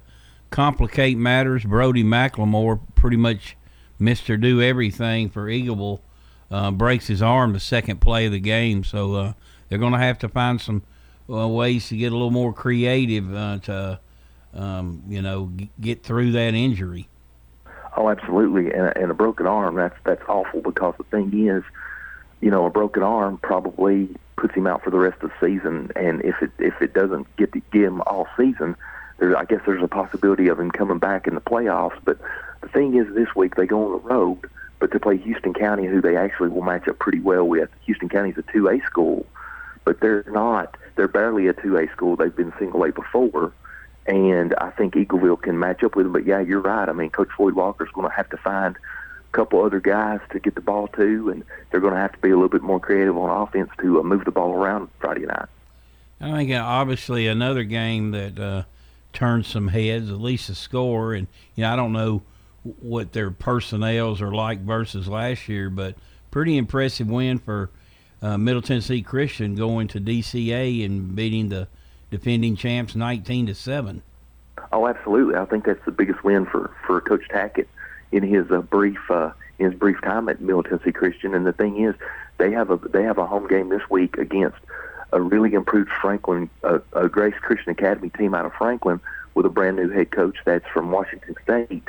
complicate 0.50 1.18
matters, 1.18 1.64
Brody 1.64 2.02
McLemore 2.02 2.80
pretty 2.94 3.16
much 3.16 3.56
Mr. 4.00 4.40
Do 4.40 4.62
Everything 4.62 5.28
for 5.28 5.48
Eagle 5.48 6.02
uh, 6.50 6.70
breaks 6.70 7.06
his 7.06 7.22
arm 7.22 7.52
the 7.52 7.60
second 7.60 8.00
play 8.00 8.26
of 8.26 8.32
the 8.32 8.40
game. 8.40 8.82
So 8.82 9.14
uh, 9.14 9.32
they're 9.68 9.78
going 9.78 9.92
to 9.92 9.98
have 9.98 10.18
to 10.20 10.28
find 10.28 10.60
some 10.60 10.82
uh, 11.28 11.46
ways 11.46 11.88
to 11.88 11.96
get 11.96 12.12
a 12.12 12.16
little 12.16 12.30
more 12.30 12.52
creative 12.52 13.32
uh, 13.34 13.58
to, 13.58 14.00
um, 14.54 15.02
you 15.08 15.22
know, 15.22 15.52
g- 15.54 15.70
get 15.80 16.02
through 16.02 16.32
that 16.32 16.54
injury. 16.54 17.08
Oh, 17.96 18.08
absolutely, 18.08 18.72
and, 18.72 18.96
and 18.96 19.10
a 19.10 19.14
broken 19.14 19.46
arm 19.46 19.74
that's 19.74 19.96
that's 20.04 20.22
awful 20.28 20.60
because 20.60 20.94
the 20.96 21.04
thing 21.04 21.46
is, 21.46 21.64
you 22.40 22.50
know, 22.50 22.64
a 22.64 22.70
broken 22.70 23.02
arm 23.02 23.38
probably 23.42 24.08
puts 24.40 24.54
him 24.54 24.66
out 24.66 24.82
for 24.82 24.90
the 24.90 24.98
rest 24.98 25.22
of 25.22 25.30
the 25.30 25.46
season. 25.46 25.92
And 25.94 26.22
if 26.24 26.42
it 26.42 26.50
if 26.58 26.80
it 26.80 26.94
doesn't 26.94 27.36
get 27.36 27.52
to 27.52 27.60
get 27.72 27.84
him 27.84 28.00
all 28.02 28.26
season, 28.36 28.74
there 29.18 29.36
I 29.36 29.44
guess 29.44 29.60
there's 29.66 29.82
a 29.82 29.88
possibility 29.88 30.48
of 30.48 30.58
him 30.58 30.70
coming 30.70 30.98
back 30.98 31.26
in 31.26 31.34
the 31.34 31.40
playoffs. 31.40 31.98
But 32.04 32.18
the 32.62 32.68
thing 32.68 32.96
is, 32.96 33.14
this 33.14 33.34
week 33.36 33.56
they 33.56 33.66
go 33.66 33.84
on 33.84 33.92
the 33.92 34.08
road, 34.08 34.50
but 34.78 34.90
to 34.92 34.98
play 34.98 35.18
Houston 35.18 35.52
County, 35.54 35.86
who 35.86 36.00
they 36.00 36.16
actually 36.16 36.48
will 36.48 36.62
match 36.62 36.88
up 36.88 36.98
pretty 36.98 37.20
well 37.20 37.44
with. 37.44 37.68
Houston 37.84 38.08
County's 38.08 38.38
a 38.38 38.52
two 38.52 38.68
A 38.68 38.80
school, 38.80 39.26
but 39.84 40.00
they're 40.00 40.24
not. 40.28 40.76
They're 40.96 41.08
barely 41.08 41.46
a 41.46 41.52
two 41.52 41.76
A 41.76 41.86
school. 41.88 42.16
They've 42.16 42.34
been 42.34 42.52
single 42.58 42.84
A 42.84 42.92
before. 42.92 43.52
And 44.06 44.54
I 44.58 44.70
think 44.70 44.94
Eagleville 44.94 45.42
can 45.42 45.58
match 45.58 45.84
up 45.84 45.94
with 45.94 46.06
them. 46.06 46.12
But 46.12 46.24
yeah, 46.26 46.40
you're 46.40 46.60
right. 46.60 46.88
I 46.88 46.92
mean, 46.92 47.10
Coach 47.10 47.28
Floyd 47.36 47.54
Walker's 47.54 47.90
going 47.92 48.08
to 48.08 48.14
have 48.14 48.28
to 48.30 48.38
find 48.38 48.76
couple 49.32 49.62
other 49.64 49.80
guys 49.80 50.20
to 50.30 50.40
get 50.40 50.54
the 50.54 50.60
ball 50.60 50.88
to, 50.88 51.30
and 51.30 51.44
they're 51.70 51.80
going 51.80 51.94
to 51.94 52.00
have 52.00 52.12
to 52.12 52.18
be 52.18 52.30
a 52.30 52.34
little 52.34 52.48
bit 52.48 52.62
more 52.62 52.80
creative 52.80 53.16
on 53.16 53.42
offense 53.42 53.70
to 53.80 54.00
uh, 54.00 54.02
move 54.02 54.24
the 54.24 54.30
ball 54.30 54.52
around 54.52 54.88
Friday 54.98 55.26
night. 55.26 55.48
I 56.20 56.32
think 56.32 56.52
uh, 56.52 56.62
obviously 56.62 57.26
another 57.26 57.64
game 57.64 58.10
that 58.10 58.38
uh, 58.38 58.62
turned 59.12 59.46
some 59.46 59.68
heads, 59.68 60.10
at 60.10 60.20
least 60.20 60.50
a 60.50 60.54
score, 60.54 61.14
and 61.14 61.26
you 61.54 61.62
know 61.62 61.72
I 61.72 61.76
don't 61.76 61.92
know 61.92 62.22
what 62.80 63.12
their 63.12 63.30
personnels 63.30 64.20
are 64.20 64.32
like 64.32 64.60
versus 64.60 65.08
last 65.08 65.48
year, 65.48 65.70
but 65.70 65.94
pretty 66.30 66.58
impressive 66.58 67.08
win 67.08 67.38
for 67.38 67.70
uh, 68.20 68.36
Middle 68.36 68.60
Tennessee 68.60 69.00
Christian 69.00 69.54
going 69.54 69.88
to 69.88 70.00
DCA 70.00 70.84
and 70.84 71.16
beating 71.16 71.48
the 71.48 71.68
defending 72.10 72.54
champs 72.54 72.94
19 72.94 73.46
to 73.46 73.54
seven. 73.54 74.02
Oh, 74.72 74.86
absolutely! 74.86 75.36
I 75.36 75.46
think 75.46 75.64
that's 75.64 75.84
the 75.86 75.90
biggest 75.90 76.22
win 76.22 76.44
for 76.44 76.70
for 76.86 77.00
Coach 77.00 77.26
Tackett 77.30 77.66
in 78.12 78.22
his 78.22 78.50
uh, 78.50 78.60
brief 78.60 78.98
uh, 79.10 79.32
in 79.58 79.70
his 79.70 79.78
brief 79.78 80.00
time 80.02 80.28
at 80.28 80.40
Middle 80.40 80.62
Tennessee 80.62 80.92
Christian. 80.92 81.34
And 81.34 81.46
the 81.46 81.52
thing 81.52 81.82
is, 81.84 81.94
they 82.38 82.50
have 82.52 82.70
a 82.70 82.76
they 82.76 83.02
have 83.02 83.18
a 83.18 83.26
home 83.26 83.46
game 83.46 83.68
this 83.68 83.82
week 83.90 84.18
against 84.18 84.58
a 85.12 85.20
really 85.20 85.54
improved 85.54 85.90
Franklin, 86.00 86.48
uh, 86.62 86.78
a 86.92 87.08
Grace 87.08 87.34
Christian 87.40 87.70
Academy 87.70 88.10
team 88.10 88.34
out 88.34 88.46
of 88.46 88.52
Franklin 88.54 89.00
with 89.34 89.46
a 89.46 89.48
brand 89.48 89.76
new 89.76 89.88
head 89.88 90.10
coach 90.10 90.36
that's 90.44 90.66
from 90.72 90.90
Washington 90.90 91.34
State. 91.42 91.88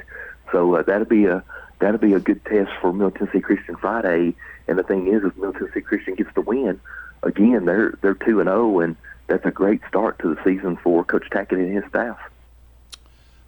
So 0.52 0.76
uh, 0.76 0.84
that'll 0.84 1.06
be 1.06 1.26
a 1.26 1.44
that'll 1.80 2.00
be 2.00 2.14
a 2.14 2.20
good 2.20 2.44
test 2.46 2.72
for 2.82 2.94
Middle 2.94 3.12
Tennessee 3.12 3.42
Christian 3.42 3.76
Friday. 3.76 4.36
And 4.68 4.78
the 4.78 4.84
thing 4.84 5.08
is, 5.08 5.24
if 5.24 5.36
Middle 5.36 5.54
Tennessee 5.54 5.82
Christian 5.82 6.16
gets 6.16 6.34
the 6.34 6.42
win, 6.42 6.80
again 7.24 7.66
they're 7.66 7.98
they're 8.02 8.14
two 8.14 8.40
and 8.40 8.48
zero, 8.48 8.76
oh, 8.76 8.80
and 8.80 8.96
that's 9.28 9.46
a 9.46 9.52
great 9.52 9.82
start 9.88 10.20
to 10.20 10.36
the 10.36 10.44
season 10.44 10.78
for 10.78 11.04
Coach 11.04 11.30
Tackett 11.32 11.54
and 11.54 11.74
his 11.74 11.86
staff. 11.90 12.20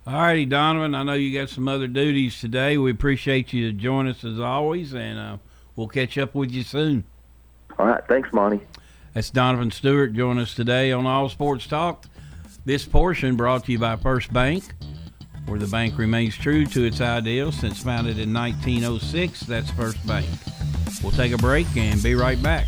All 0.05 0.15
righty, 0.15 0.45
Donovan. 0.45 0.95
I 0.95 1.03
know 1.03 1.13
you 1.13 1.37
got 1.37 1.49
some 1.49 1.67
other 1.69 1.87
duties 1.87 2.39
today. 2.41 2.77
We 2.77 2.91
appreciate 2.91 3.53
you 3.53 3.71
joining 3.71 4.11
us 4.11 4.25
as 4.25 4.37
always, 4.37 4.93
and 4.93 5.17
uh, 5.17 5.37
we'll 5.77 5.87
catch 5.87 6.17
up 6.17 6.35
with 6.35 6.51
you 6.51 6.63
soon. 6.63 7.05
All 7.79 7.85
right. 7.85 8.01
Thanks, 8.09 8.31
Monty. 8.33 8.59
That's 9.13 9.29
Donovan 9.29 9.71
Stewart 9.71 10.13
joining 10.13 10.43
us 10.43 10.55
today 10.55 10.91
on 10.91 11.05
All 11.05 11.29
Sports 11.29 11.67
Talk. 11.67 12.05
This 12.65 12.85
portion 12.85 13.37
brought 13.37 13.65
to 13.65 13.71
you 13.71 13.79
by 13.79 13.95
First 13.95 14.33
Bank, 14.33 14.63
where 15.45 15.59
the 15.59 15.67
bank 15.67 15.97
remains 15.97 16.35
true 16.35 16.65
to 16.65 16.83
its 16.83 16.99
ideals 16.99 17.55
since 17.55 17.81
founded 17.81 18.19
in 18.19 18.33
1906. 18.33 19.41
That's 19.41 19.71
First 19.71 20.05
Bank. 20.05 20.27
We'll 21.01 21.13
take 21.13 21.31
a 21.31 21.37
break 21.37 21.67
and 21.77 22.03
be 22.03 22.15
right 22.15 22.41
back. 22.43 22.67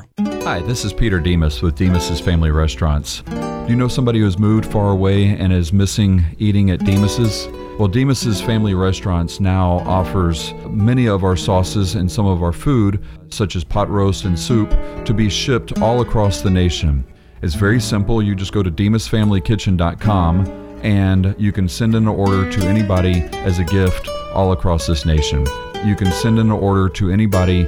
Hi, 0.43 0.59
this 0.59 0.83
is 0.85 0.93
Peter 0.93 1.19
Demos 1.19 1.61
with 1.61 1.75
Demos's 1.75 2.19
Family 2.19 2.51
Restaurants. 2.51 3.21
Do 3.21 3.65
you 3.69 3.75
know 3.75 3.87
somebody 3.87 4.19
who 4.19 4.25
has 4.25 4.39
moved 4.39 4.65
far 4.65 4.91
away 4.91 5.27
and 5.27 5.53
is 5.53 5.71
missing 5.71 6.25
eating 6.39 6.71
at 6.71 6.83
Demos's? 6.83 7.47
Well, 7.77 7.87
Demos's 7.87 8.41
Family 8.41 8.73
Restaurants 8.73 9.39
now 9.39 9.79
offers 9.85 10.53
many 10.69 11.07
of 11.07 11.23
our 11.23 11.35
sauces 11.35 11.95
and 11.95 12.11
some 12.11 12.25
of 12.25 12.43
our 12.43 12.51
food, 12.51 13.03
such 13.29 13.55
as 13.55 13.63
pot 13.63 13.89
roast 13.89 14.25
and 14.25 14.37
soup, 14.37 14.69
to 15.05 15.13
be 15.13 15.29
shipped 15.29 15.79
all 15.79 16.01
across 16.01 16.41
the 16.41 16.49
nation. 16.49 17.05
It's 17.41 17.55
very 17.55 17.79
simple. 17.79 18.21
You 18.21 18.35
just 18.35 18.51
go 18.51 18.61
to 18.61 18.71
demosfamilykitchen.com 18.71 20.47
and 20.83 21.35
you 21.37 21.51
can 21.51 21.69
send 21.69 21.95
an 21.95 22.07
order 22.07 22.51
to 22.51 22.67
anybody 22.67 23.21
as 23.45 23.59
a 23.59 23.63
gift 23.63 24.09
all 24.33 24.51
across 24.51 24.87
this 24.87 25.05
nation. 25.05 25.45
You 25.85 25.95
can 25.95 26.11
send 26.11 26.39
an 26.39 26.51
order 26.51 26.89
to 26.89 27.09
anybody 27.09 27.67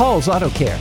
Hall's 0.00 0.28
Auto 0.28 0.48
Care. 0.48 0.80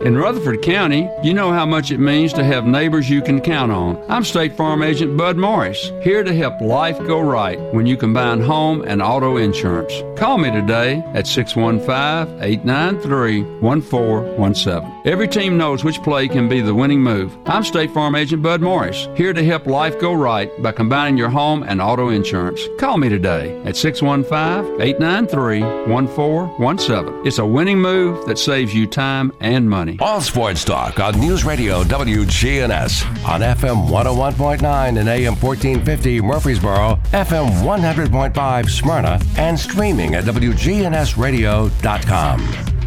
In 0.00 0.16
Rutherford 0.16 0.60
County, 0.60 1.08
you 1.22 1.32
know 1.32 1.52
how 1.52 1.64
much 1.64 1.92
it 1.92 1.98
means 1.98 2.32
to 2.32 2.42
have 2.42 2.66
neighbors 2.66 3.08
you 3.08 3.22
can 3.22 3.40
count 3.40 3.70
on. 3.70 3.96
I'm 4.08 4.24
State 4.24 4.56
Farm 4.56 4.82
Agent 4.82 5.16
Bud 5.16 5.36
Morris, 5.36 5.92
here 6.02 6.24
to 6.24 6.34
help 6.34 6.60
life 6.60 6.98
go 7.06 7.20
right 7.20 7.60
when 7.72 7.86
you 7.86 7.96
combine 7.96 8.40
home 8.40 8.82
and 8.82 9.00
auto 9.00 9.36
insurance. 9.36 10.02
Call 10.18 10.36
me 10.36 10.50
today 10.50 11.00
at 11.14 11.28
615 11.28 12.42
893 12.42 13.42
1417. 13.60 14.97
Every 15.08 15.26
team 15.26 15.56
knows 15.56 15.82
which 15.84 16.02
play 16.02 16.28
can 16.28 16.50
be 16.50 16.60
the 16.60 16.74
winning 16.74 17.00
move. 17.00 17.34
I'm 17.46 17.64
State 17.64 17.92
Farm 17.92 18.14
Agent 18.14 18.42
Bud 18.42 18.60
Morris, 18.60 19.08
here 19.16 19.32
to 19.32 19.42
help 19.42 19.66
life 19.66 19.98
go 19.98 20.12
right 20.12 20.50
by 20.62 20.72
combining 20.72 21.16
your 21.16 21.30
home 21.30 21.62
and 21.62 21.80
auto 21.80 22.10
insurance. 22.10 22.60
Call 22.78 22.98
me 22.98 23.08
today 23.08 23.58
at 23.64 23.74
615 23.74 24.82
893 24.82 25.62
1417. 25.90 27.26
It's 27.26 27.38
a 27.38 27.46
winning 27.46 27.80
move 27.80 28.26
that 28.26 28.38
saves 28.38 28.74
you 28.74 28.86
time 28.86 29.32
and 29.40 29.70
money. 29.70 29.96
All 29.98 30.20
Sports 30.20 30.62
Talk 30.62 31.00
on 31.00 31.18
News 31.18 31.42
Radio 31.42 31.84
WGNS 31.84 33.26
on 33.26 33.40
FM 33.40 33.88
101.9 33.88 34.98
and 34.98 35.08
AM 35.08 35.36
1450 35.36 36.20
Murfreesboro, 36.20 37.00
FM 37.12 37.48
100.5 37.62 38.68
Smyrna, 38.68 39.18
and 39.38 39.58
streaming 39.58 40.16
at 40.16 40.24
WGNSradio.com. 40.24 42.77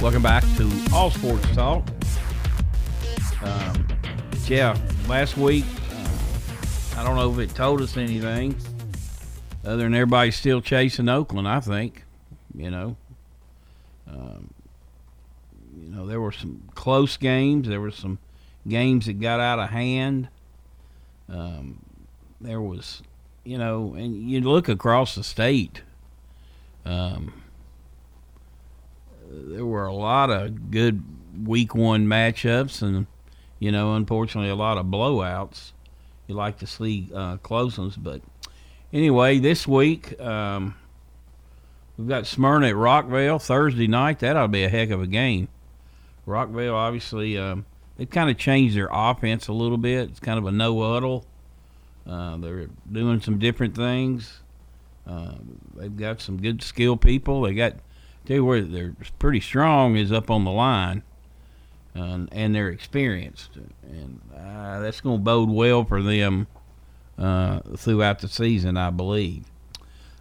Welcome 0.00 0.22
back 0.22 0.44
to 0.56 0.70
All 0.92 1.10
Sports 1.10 1.46
Talk. 1.54 1.88
Um, 3.42 3.86
yeah, 4.46 4.76
last 5.08 5.36
week, 5.38 5.64
uh, 5.90 7.00
I 7.00 7.04
don't 7.04 7.16
know 7.16 7.32
if 7.32 7.38
it 7.38 7.54
told 7.54 7.80
us 7.80 7.96
anything 7.96 8.54
other 9.64 9.78
than 9.78 9.94
everybody's 9.94 10.36
still 10.36 10.60
chasing 10.60 11.08
Oakland, 11.08 11.48
I 11.48 11.60
think. 11.60 12.04
You 12.54 12.70
know, 12.70 12.96
um, 14.06 14.52
you 15.80 15.88
know, 15.88 16.06
there 16.06 16.20
were 16.20 16.32
some 16.32 16.62
close 16.74 17.16
games. 17.16 17.66
There 17.68 17.80
were 17.80 17.90
some 17.90 18.18
games 18.68 19.06
that 19.06 19.20
got 19.20 19.40
out 19.40 19.58
of 19.58 19.70
hand. 19.70 20.28
Um, 21.28 21.82
there 22.40 22.60
was, 22.60 23.02
you 23.44 23.56
know, 23.56 23.94
and 23.94 24.30
you 24.30 24.40
look 24.42 24.68
across 24.68 25.14
the 25.14 25.24
state. 25.24 25.82
Um, 26.84 27.32
lot 29.94 30.30
of 30.30 30.70
good 30.70 31.02
week 31.44 31.74
one 31.74 32.06
matchups, 32.06 32.82
and 32.82 33.06
you 33.58 33.72
know, 33.72 33.94
unfortunately, 33.94 34.50
a 34.50 34.54
lot 34.54 34.78
of 34.78 34.86
blowouts. 34.86 35.72
You 36.26 36.34
like 36.34 36.58
to 36.58 36.66
see 36.66 37.10
uh, 37.14 37.36
close 37.38 37.78
ones, 37.78 37.96
but 37.96 38.22
anyway, 38.92 39.38
this 39.38 39.66
week 39.66 40.18
um, 40.20 40.74
we've 41.98 42.08
got 42.08 42.26
Smyrna 42.26 42.68
at 42.68 42.74
Rockvale 42.74 43.42
Thursday 43.42 43.86
night. 43.86 44.20
That 44.20 44.36
ought 44.36 44.42
to 44.42 44.48
be 44.48 44.64
a 44.64 44.68
heck 44.68 44.90
of 44.90 45.02
a 45.02 45.06
game. 45.06 45.48
Rockvale, 46.26 46.72
obviously, 46.72 47.36
um, 47.36 47.66
they've 47.96 48.08
kind 48.08 48.30
of 48.30 48.38
changed 48.38 48.76
their 48.76 48.88
offense 48.90 49.48
a 49.48 49.52
little 49.52 49.76
bit. 49.76 50.08
It's 50.10 50.20
kind 50.20 50.38
of 50.38 50.46
a 50.46 50.52
no 50.52 50.80
huddle. 50.80 51.26
Uh, 52.06 52.36
they're 52.38 52.68
doing 52.90 53.20
some 53.20 53.38
different 53.38 53.74
things. 53.74 54.40
Uh, 55.06 55.34
they've 55.74 55.96
got 55.96 56.20
some 56.20 56.40
good 56.40 56.62
skill 56.62 56.96
people. 56.96 57.42
They 57.42 57.54
got 57.54 57.74
tell 58.26 58.36
you 58.36 58.44
where 58.44 58.62
they're 58.62 58.94
pretty 59.18 59.40
strong 59.40 59.96
is 59.96 60.12
up 60.12 60.30
on 60.30 60.44
the 60.44 60.50
line, 60.50 61.02
and 61.94 62.54
they're 62.54 62.70
experienced, 62.70 63.56
and 63.82 64.20
uh, 64.36 64.80
that's 64.80 65.00
going 65.00 65.18
to 65.18 65.24
bode 65.24 65.50
well 65.50 65.84
for 65.84 66.02
them 66.02 66.46
uh, 67.18 67.60
throughout 67.76 68.20
the 68.20 68.28
season, 68.28 68.76
I 68.76 68.90
believe. 68.90 69.44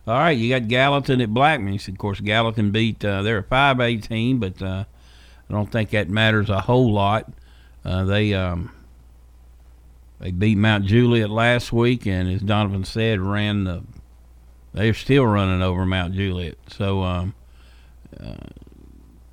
All 0.06 0.16
right, 0.16 0.38
you 0.38 0.50
got 0.50 0.68
Gallatin 0.68 1.22
at 1.22 1.34
Blackman. 1.34 1.76
Of 1.76 1.98
course, 1.98 2.20
Gallatin 2.20 2.72
beat 2.72 3.04
uh, 3.06 3.22
they're 3.22 3.38
a 3.38 3.44
five 3.44 3.80
A 3.80 3.98
team, 3.98 4.40
but 4.40 4.62
uh, 4.62 4.84
I 5.50 5.54
don't 5.54 5.72
think 5.72 5.92
that 5.92 6.10
matters 6.10 6.50
a 6.50 6.62
whole 6.62 6.92
lot. 6.92 7.32
Uh, 7.86 8.04
they 8.04 8.34
um, 8.34 8.72
they 10.20 10.32
beat 10.32 10.58
Mount 10.58 10.86
Juliet 10.86 11.30
last 11.30 11.72
week, 11.72 12.06
and 12.06 12.30
as 12.30 12.42
Donovan 12.42 12.84
said, 12.84 13.22
ran 13.22 13.64
the. 13.64 13.84
They're 14.74 14.94
still 14.94 15.26
running 15.26 15.62
over 15.62 15.86
Mount 15.86 16.16
Juliet, 16.16 16.58
so 16.68 17.04
um, 17.04 17.36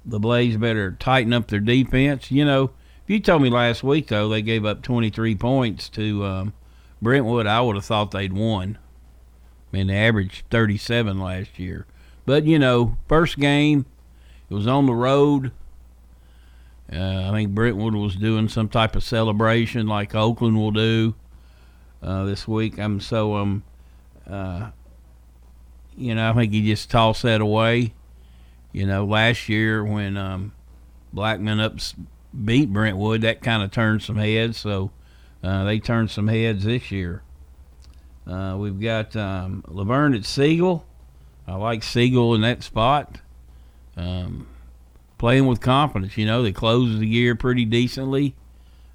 the 0.04 0.18
Blaze 0.18 0.56
better 0.56 0.92
tighten 0.92 1.32
up 1.32 1.48
their 1.48 1.60
defense. 1.60 2.30
You 2.30 2.44
know, 2.44 2.70
if 3.04 3.10
you 3.10 3.20
told 3.20 3.42
me 3.42 3.50
last 3.50 3.82
week 3.82 4.08
though 4.08 4.28
they 4.28 4.42
gave 4.42 4.64
up 4.64 4.82
23 4.82 5.34
points 5.36 5.88
to 5.90 6.24
um, 6.24 6.52
Brentwood, 7.00 7.46
I 7.46 7.60
would 7.60 7.76
have 7.76 7.84
thought 7.84 8.10
they'd 8.10 8.32
won. 8.32 8.78
I 9.72 9.76
mean, 9.76 9.86
they 9.86 9.96
averaged 9.96 10.44
37 10.50 11.18
last 11.20 11.58
year, 11.58 11.86
but 12.26 12.44
you 12.44 12.58
know, 12.58 12.96
first 13.08 13.38
game 13.38 13.86
it 14.48 14.54
was 14.54 14.66
on 14.66 14.86
the 14.86 14.94
road. 14.94 15.52
Uh, 16.92 17.28
I 17.28 17.30
think 17.30 17.50
Brentwood 17.50 17.94
was 17.94 18.16
doing 18.16 18.48
some 18.48 18.68
type 18.68 18.96
of 18.96 19.04
celebration 19.04 19.86
like 19.86 20.14
Oakland 20.14 20.56
will 20.56 20.72
do 20.72 21.14
uh, 22.02 22.24
this 22.24 22.48
week. 22.48 22.78
I'm 22.78 22.98
so 22.98 23.36
um, 23.36 23.62
uh, 24.28 24.70
you 25.96 26.14
know, 26.14 26.30
I 26.30 26.32
think 26.34 26.52
he 26.52 26.66
just 26.66 26.90
tossed 26.90 27.22
that 27.22 27.40
away. 27.40 27.92
You 28.72 28.86
know, 28.86 29.04
last 29.04 29.48
year 29.48 29.84
when 29.84 30.16
um, 30.16 30.52
Blackman 31.12 31.60
up 31.60 31.78
beat 32.44 32.72
Brentwood, 32.72 33.22
that 33.22 33.42
kind 33.42 33.62
of 33.62 33.70
turned 33.70 34.02
some 34.02 34.16
heads. 34.16 34.58
So 34.58 34.90
uh, 35.42 35.64
they 35.64 35.78
turned 35.78 36.10
some 36.10 36.28
heads 36.28 36.64
this 36.64 36.90
year. 36.90 37.22
Uh, 38.26 38.56
we've 38.58 38.80
got 38.80 39.16
um, 39.16 39.64
La 39.68 39.84
Vergne 39.84 40.14
at 40.14 40.24
Siegel. 40.24 40.86
I 41.48 41.56
like 41.56 41.82
Siegel 41.82 42.34
in 42.34 42.42
that 42.42 42.62
spot. 42.62 43.20
Um, 43.96 44.46
playing 45.18 45.46
with 45.46 45.60
confidence. 45.60 46.16
You 46.16 46.26
know, 46.26 46.42
they 46.42 46.52
closed 46.52 47.00
the 47.00 47.06
year 47.06 47.34
pretty 47.34 47.64
decently. 47.64 48.34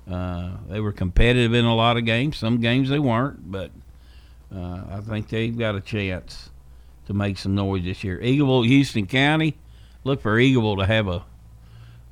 Uh, 0.09 0.51
they 0.69 0.79
were 0.79 0.91
competitive 0.91 1.53
in 1.53 1.65
a 1.65 1.75
lot 1.75 1.97
of 1.97 2.05
games. 2.05 2.37
Some 2.37 2.61
games 2.61 2.89
they 2.89 2.99
weren't, 2.99 3.51
but 3.51 3.71
uh, 4.55 4.83
I 4.89 5.01
think 5.01 5.29
they've 5.29 5.57
got 5.57 5.75
a 5.75 5.81
chance 5.81 6.49
to 7.07 7.13
make 7.13 7.37
some 7.37 7.55
noise 7.55 7.83
this 7.83 8.03
year. 8.03 8.19
Eagleville, 8.19 8.65
Houston 8.65 9.05
County, 9.05 9.57
look 10.05 10.21
for 10.21 10.37
Eagleville 10.37 10.77
to 10.77 10.85
have 10.85 11.07
a 11.09 11.25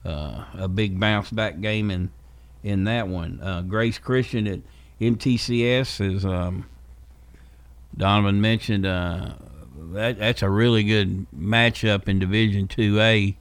uh, 0.06 0.44
a 0.56 0.68
big 0.68 1.00
bounce 1.00 1.32
back 1.32 1.62
game 1.62 1.90
in 1.90 2.12
in 2.62 2.84
that 2.84 3.08
one. 3.08 3.40
Uh, 3.42 3.62
Grace 3.62 3.98
Christian 3.98 4.48
at 4.48 4.60
MTCS, 5.00 6.16
as 6.16 6.26
um, 6.26 6.66
Donovan 7.96 8.42
mentioned, 8.42 8.86
uh, 8.86 9.34
that 9.94 10.20
that's 10.20 10.42
a 10.42 10.50
really 10.50 10.84
good 10.84 11.26
matchup 11.34 12.10
in 12.10 12.20
Division 12.20 12.68
Two 12.68 13.00
A. 13.00 13.38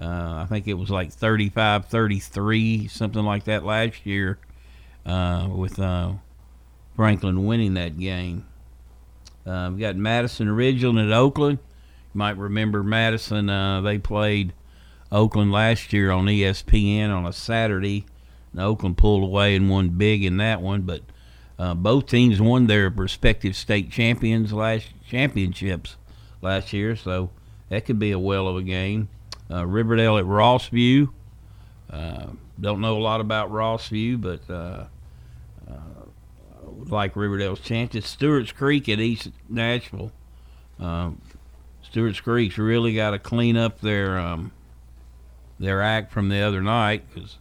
Uh, 0.00 0.42
I 0.42 0.46
think 0.48 0.68
it 0.68 0.74
was 0.74 0.90
like 0.90 1.10
35 1.10 1.86
33, 1.86 2.86
something 2.88 3.24
like 3.24 3.44
that 3.44 3.64
last 3.64 4.04
year, 4.04 4.38
uh, 5.06 5.48
with 5.50 5.80
uh, 5.80 6.12
Franklin 6.94 7.46
winning 7.46 7.74
that 7.74 7.98
game. 7.98 8.46
Uh, 9.46 9.70
we 9.72 9.80
got 9.80 9.96
Madison 9.96 10.48
Ridgeland 10.48 11.02
at 11.02 11.12
Oakland. 11.12 11.58
Might 12.16 12.36
remember 12.36 12.82
Madison, 12.82 13.48
uh, 13.48 13.80
they 13.82 13.98
played 13.98 14.52
Oakland 15.12 15.52
last 15.52 15.92
year 15.92 16.10
on 16.10 16.26
ESPN 16.26 17.10
on 17.10 17.26
a 17.26 17.32
Saturday. 17.32 18.06
And 18.52 18.60
Oakland 18.60 18.96
pulled 18.96 19.22
away 19.22 19.54
and 19.54 19.70
won 19.70 19.90
big 19.90 20.24
in 20.24 20.38
that 20.38 20.60
one, 20.60 20.82
but 20.82 21.02
uh, 21.58 21.74
both 21.74 22.06
teams 22.06 22.40
won 22.40 22.66
their 22.66 22.88
respective 22.88 23.54
state 23.54 23.90
champions 23.90 24.52
last 24.52 24.88
championships 25.08 25.96
last 26.42 26.72
year, 26.72 26.96
so 26.96 27.30
that 27.68 27.84
could 27.84 27.98
be 27.98 28.12
a 28.12 28.18
well 28.18 28.48
of 28.48 28.56
a 28.56 28.62
game 28.62 29.08
uh, 29.50 29.66
Riverdale 29.66 30.18
at 30.18 30.24
Rossview. 30.24 31.10
Uh, 31.90 32.26
don't 32.60 32.80
know 32.80 32.96
a 32.96 33.00
lot 33.00 33.20
about 33.20 33.50
Rossview, 33.50 34.20
but 34.20 34.40
uh, 34.52 34.86
uh, 35.70 35.74
like 36.88 37.14
Riverdale's 37.14 37.60
chances. 37.60 38.06
Stewart's 38.06 38.52
Creek 38.52 38.88
at 38.88 38.98
East 38.98 39.30
Nashville. 39.48 40.12
Stewart's 41.96 42.20
Creek's 42.20 42.58
really 42.58 42.94
got 42.94 43.12
to 43.12 43.18
clean 43.18 43.56
up 43.56 43.80
their 43.80 44.18
um, 44.18 44.52
their 45.58 45.80
act 45.80 46.12
from 46.12 46.28
the 46.28 46.40
other 46.40 46.60
night 46.60 47.02
because 47.08 47.38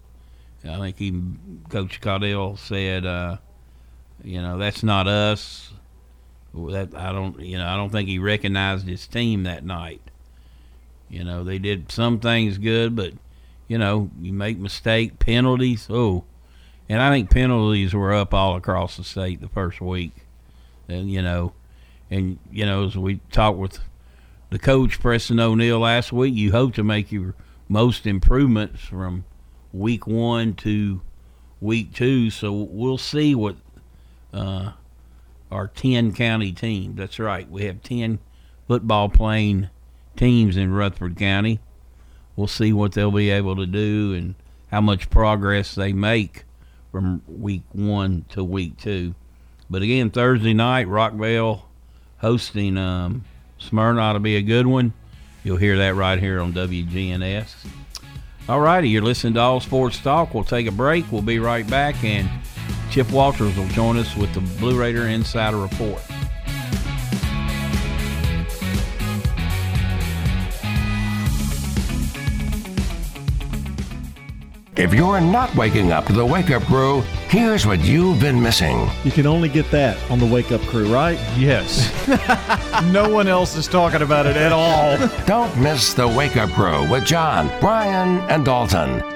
I 0.64 0.78
think 0.78 1.02
even 1.02 1.62
Coach 1.68 2.00
Caudell 2.00 2.58
said, 2.58 3.06
uh, 3.06 3.36
you 4.24 4.42
know, 4.42 4.58
that's 4.58 4.82
not 4.82 5.10
us. 5.10 5.74
That 6.54 6.96
I 6.96 7.12
don't, 7.12 7.38
you 7.42 7.58
know, 7.58 7.68
I 7.68 7.76
don't 7.76 7.90
think 7.90 8.08
he 8.08 8.18
recognized 8.18 8.88
his 8.88 9.06
team 9.08 9.44
that 9.44 9.66
night. 9.66 10.00
You 11.10 11.26
know, 11.26 11.44
they 11.44 11.60
did 11.60 11.92
some 11.92 12.22
things 12.22 12.58
good, 12.58 12.96
but 12.96 13.12
you 13.68 13.78
know, 13.78 14.10
you 14.22 14.32
make 14.32 14.58
mistake 14.58 15.20
penalties. 15.20 15.88
Oh, 15.90 16.24
and 16.88 17.02
I 17.02 17.10
think 17.10 17.30
penalties 17.30 17.94
were 17.94 18.14
up 18.14 18.34
all 18.34 18.56
across 18.56 18.96
the 18.96 19.04
state 19.04 19.42
the 19.42 19.50
first 19.50 19.82
week. 19.82 20.14
And 20.88 21.12
you 21.12 21.22
know, 21.22 21.52
and 22.10 22.40
you 22.54 22.66
know, 22.66 22.86
as 22.86 22.96
we 22.96 23.20
talked 23.34 23.58
with 23.58 23.80
the 24.56 24.60
coach 24.60 25.02
Preston 25.02 25.38
O'Neill 25.38 25.80
last 25.80 26.14
week, 26.14 26.34
you 26.34 26.54
hope 26.54 26.76
to 26.76 26.84
make 26.84 27.12
your 27.12 27.36
most 27.68 28.08
improvements 28.08 28.80
from 28.86 29.26
week 29.74 30.08
one 30.08 30.54
to 30.54 31.02
week 31.60 31.94
two. 31.94 32.30
So 32.30 32.54
we'll 32.54 32.98
see 32.98 33.36
what 33.36 33.58
uh, 34.32 34.72
our 35.52 35.68
ten 35.68 36.14
county 36.14 36.54
team. 36.54 36.96
That's 36.96 37.20
right, 37.20 37.52
we 37.52 37.66
have 37.66 37.84
ten 37.84 38.20
football 38.66 39.10
playing 39.10 39.72
teams 40.16 40.56
in 40.56 40.72
Rutherford 40.72 41.18
County. 41.18 41.60
We'll 42.38 42.48
see 42.48 42.72
what 42.72 42.94
they'll 42.94 43.12
be 43.12 43.32
able 43.32 43.58
to 43.58 43.66
do 43.66 44.14
and 44.14 44.36
how 44.72 44.80
much 44.80 45.10
progress 45.10 45.76
they 45.76 45.92
make 45.92 46.46
from 46.94 47.22
week 47.28 47.64
one 47.74 48.24
to 48.30 48.42
week 48.42 48.78
two. 48.78 49.16
But 49.70 49.82
again, 49.82 50.12
Thursday 50.12 50.54
night, 50.54 50.88
Rockvale 50.88 51.64
hosting 52.20 52.78
um, 52.78 53.26
Smyrna 53.58 54.02
ought 54.02 54.14
to 54.14 54.20
be 54.20 54.36
a 54.36 54.42
good 54.42 54.68
one. 54.68 54.94
You'll 55.44 55.58
hear 55.58 55.78
that 55.78 55.96
right 55.96 56.20
here 56.20 56.40
on 56.40 56.54
WGNS. 56.54 57.54
All 58.48 58.60
righty, 58.60 58.90
you're 58.90 59.02
listening 59.02 59.34
to 59.36 59.40
All 59.40 59.60
Sports 59.60 60.00
Talk. 60.00 60.34
We'll 60.34 60.44
take 60.44 60.68
a 60.68 60.72
break. 60.72 61.12
We'll 61.12 61.22
be 61.22 61.40
right 61.40 61.68
back, 61.70 62.04
and 62.04 62.30
Chip 62.92 63.12
Walters 63.12 63.56
will 63.58 63.68
join 63.70 63.98
us 63.98 64.16
with 64.16 64.34
the 64.34 64.42
Blue 64.60 64.80
Raider 64.80 65.08
Insider 65.08 65.58
Report. 65.58 66.02
If 74.78 74.94
you're 74.94 75.22
not 75.22 75.56
waking 75.56 75.94
up 75.94 76.06
to 76.08 76.14
the 76.14 76.26
Wake 76.26 76.52
Up 76.52 76.62
Crew, 76.64 77.00
here's 77.30 77.66
what 77.66 77.80
you've 77.80 78.20
been 78.20 78.42
missing. 78.42 78.90
You 79.06 79.12
can 79.12 79.26
only 79.26 79.48
get 79.48 79.72
that 79.72 79.98
on 80.12 80.20
the 80.20 80.26
Wake 80.26 80.52
Up 80.52 80.60
Crew, 80.64 80.94
right? 80.94 81.18
Yes. 81.38 81.90
no 82.92 83.08
one 83.08 83.30
else 83.30 83.56
is 83.56 83.70
talking 83.70 84.02
about 84.02 84.26
it 84.26 84.36
at 84.36 84.52
all. 84.52 84.98
Don't 85.26 85.58
miss 85.58 85.94
the 85.94 86.06
Wake 86.06 86.36
Up 86.36 86.50
Crew 86.50 86.90
with 86.92 87.06
John, 87.06 87.50
Brian, 87.62 88.20
and 88.30 88.44
Dalton. 88.44 89.15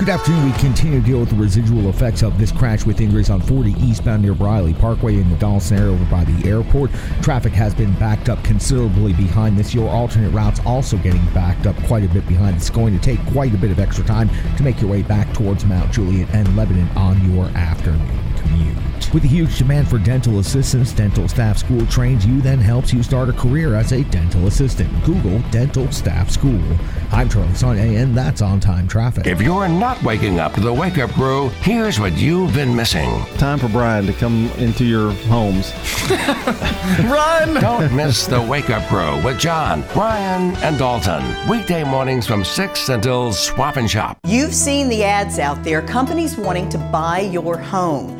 Good 0.00 0.08
afternoon. 0.08 0.50
We 0.50 0.58
continue 0.58 0.98
to 0.98 1.06
deal 1.06 1.20
with 1.20 1.28
the 1.28 1.36
residual 1.36 1.90
effects 1.90 2.22
of 2.22 2.38
this 2.38 2.50
crash 2.50 2.86
with 2.86 3.02
injuries 3.02 3.28
on 3.28 3.42
40 3.42 3.72
eastbound 3.72 4.22
near 4.22 4.32
Briley 4.32 4.72
Parkway 4.72 5.16
in 5.16 5.28
the 5.28 5.36
Donelson 5.36 5.78
area 5.78 5.92
over 5.92 6.04
by 6.06 6.24
the 6.24 6.48
airport. 6.48 6.90
Traffic 7.20 7.52
has 7.52 7.74
been 7.74 7.92
backed 7.98 8.30
up 8.30 8.42
considerably 8.42 9.12
behind 9.12 9.58
this. 9.58 9.74
Your 9.74 9.90
alternate 9.90 10.30
routes 10.30 10.58
also 10.64 10.96
getting 10.96 11.22
backed 11.34 11.66
up 11.66 11.76
quite 11.84 12.02
a 12.02 12.08
bit 12.08 12.26
behind. 12.26 12.56
It's 12.56 12.70
going 12.70 12.98
to 12.98 13.04
take 13.04 13.22
quite 13.26 13.52
a 13.52 13.58
bit 13.58 13.70
of 13.70 13.78
extra 13.78 14.02
time 14.02 14.30
to 14.56 14.62
make 14.62 14.80
your 14.80 14.90
way 14.90 15.02
back 15.02 15.34
towards 15.34 15.66
Mount 15.66 15.92
Juliet 15.92 16.34
and 16.34 16.56
Lebanon 16.56 16.88
on 16.96 17.30
your 17.30 17.48
afternoon 17.48 18.08
commute. 18.38 18.89
With 19.12 19.24
a 19.24 19.26
huge 19.26 19.58
demand 19.58 19.88
for 19.88 19.98
dental 19.98 20.38
assistants, 20.38 20.92
Dental 20.92 21.26
Staff 21.26 21.58
School 21.58 21.84
trains 21.86 22.24
you, 22.24 22.40
then 22.40 22.60
helps 22.60 22.92
you 22.92 23.02
start 23.02 23.28
a 23.28 23.32
career 23.32 23.74
as 23.74 23.90
a 23.90 24.04
dental 24.04 24.46
assistant. 24.46 24.88
Google 25.04 25.40
Dental 25.50 25.90
Staff 25.90 26.30
School. 26.30 26.62
I'm 27.10 27.28
Charlie 27.28 27.52
Sonia, 27.54 27.82
and 27.98 28.16
that's 28.16 28.40
on 28.40 28.60
time 28.60 28.86
traffic. 28.86 29.26
If 29.26 29.42
you're 29.42 29.66
not 29.68 30.00
waking 30.04 30.38
up 30.38 30.54
to 30.54 30.60
the 30.60 30.72
Wake 30.72 30.98
Up 30.98 31.10
Crew, 31.10 31.48
here's 31.60 31.98
what 31.98 32.16
you've 32.18 32.54
been 32.54 32.76
missing. 32.76 33.24
Time 33.36 33.58
for 33.58 33.68
Brian 33.68 34.06
to 34.06 34.12
come 34.12 34.48
into 34.58 34.84
your 34.84 35.10
homes. 35.24 35.72
Run! 37.10 37.54
Don't 37.54 37.92
miss 37.92 38.28
the 38.28 38.40
Wake 38.40 38.70
Up 38.70 38.86
Crew 38.86 39.20
with 39.24 39.40
John, 39.40 39.84
Brian, 39.92 40.54
and 40.58 40.78
Dalton. 40.78 41.24
Weekday 41.48 41.82
mornings 41.82 42.28
from 42.28 42.44
6 42.44 42.88
until 42.90 43.32
Swap 43.32 43.74
and 43.74 43.90
Shop. 43.90 44.20
You've 44.24 44.54
seen 44.54 44.88
the 44.88 45.02
ads 45.02 45.40
out 45.40 45.64
there, 45.64 45.82
companies 45.82 46.36
wanting 46.36 46.68
to 46.68 46.78
buy 46.78 47.20
your 47.20 47.58
home. 47.58 48.19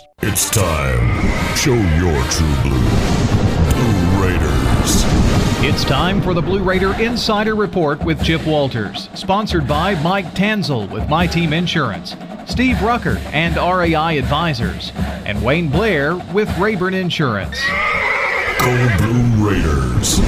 It's 0.21 0.49
time. 0.49 1.55
Show 1.55 1.73
your 1.73 2.23
true 2.29 2.55
blue. 2.61 2.79
Blue 3.71 4.23
Raiders. 4.23 5.03
It's 5.63 5.83
time 5.83 6.21
for 6.21 6.33
the 6.33 6.41
Blue 6.41 6.63
Raider 6.63 6.93
Insider 6.99 7.55
Report 7.55 8.03
with 8.03 8.23
Chip 8.23 8.45
Walters, 8.45 9.09
sponsored 9.13 9.67
by 9.67 10.01
Mike 10.01 10.33
Tanzel 10.33 10.89
with 10.89 11.07
My 11.09 11.27
Team 11.27 11.53
Insurance, 11.53 12.15
Steve 12.47 12.81
Rucker 12.81 13.17
and 13.31 13.55
RAI 13.55 14.17
Advisors, 14.17 14.91
and 15.25 15.43
Wayne 15.43 15.69
Blair 15.69 16.15
with 16.33 16.49
Rayburn 16.57 16.93
Insurance. 16.93 17.59
Go 18.59 18.97
Blue 18.97 19.49
Raiders. 19.49 20.19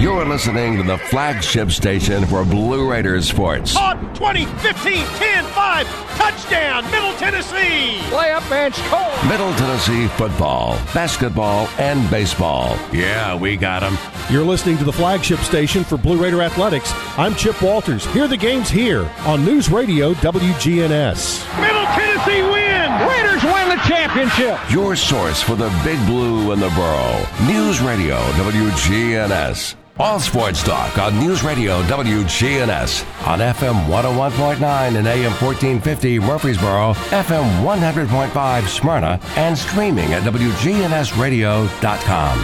You're 0.00 0.24
listening 0.24 0.78
to 0.78 0.82
the 0.82 0.96
flagship 0.96 1.70
station 1.70 2.24
for 2.24 2.42
Blue 2.42 2.90
Raiders 2.90 3.28
sports. 3.28 3.74
Caught 3.74 4.14
20, 4.14 4.46
15, 4.46 5.04
10, 5.04 5.44
5, 5.44 5.86
touchdown, 6.20 6.84
Middle 6.90 7.14
Tennessee. 7.14 8.00
Play 8.10 8.32
up 8.32 8.46
bench, 8.50 8.76
Cole. 8.90 9.28
Middle 9.28 9.54
Tennessee 9.54 10.06
football, 10.08 10.74
basketball, 10.92 11.66
and 11.78 12.08
baseball. 12.10 12.76
Yeah, 12.92 13.34
we 13.34 13.56
got 13.56 13.80
them. 13.80 13.96
You're 14.30 14.44
listening 14.44 14.76
to 14.78 14.84
the 14.84 14.92
flagship 14.92 15.38
station 15.40 15.82
for 15.82 15.96
Blue 15.96 16.22
Raider 16.22 16.42
Athletics. 16.42 16.92
I'm 17.16 17.34
Chip 17.34 17.60
Walters. 17.62 18.04
Hear 18.06 18.28
the 18.28 18.36
games 18.36 18.68
here 18.68 19.10
on 19.20 19.44
News 19.44 19.70
Radio 19.70 20.12
WGNS. 20.14 21.60
Middle 21.60 21.86
Tennessee 21.86 22.42
win. 22.42 23.08
Raiders 23.08 23.42
win 23.42 23.68
the 23.70 23.82
championship. 23.88 24.58
Your 24.70 24.94
source 24.96 25.42
for 25.42 25.54
the 25.56 25.70
Big 25.82 26.04
Blue 26.04 26.52
and 26.52 26.60
the 26.60 26.68
Borough. 26.70 27.26
News 27.46 27.80
Radio 27.80 28.18
WGNS. 28.32 29.79
All 30.00 30.18
sports 30.18 30.62
talk 30.62 30.96
on 30.96 31.20
News 31.20 31.42
Radio 31.42 31.82
WGNS 31.82 33.26
on 33.26 33.40
FM 33.40 33.84
101.9 33.84 34.96
and 34.96 35.06
AM 35.06 35.32
1450 35.32 36.18
Murfreesboro, 36.20 36.94
FM 36.94 37.62
100.5 37.62 38.66
Smyrna, 38.66 39.20
and 39.36 39.58
streaming 39.58 40.14
at 40.14 40.22
WGNSradio.com. 40.22 42.38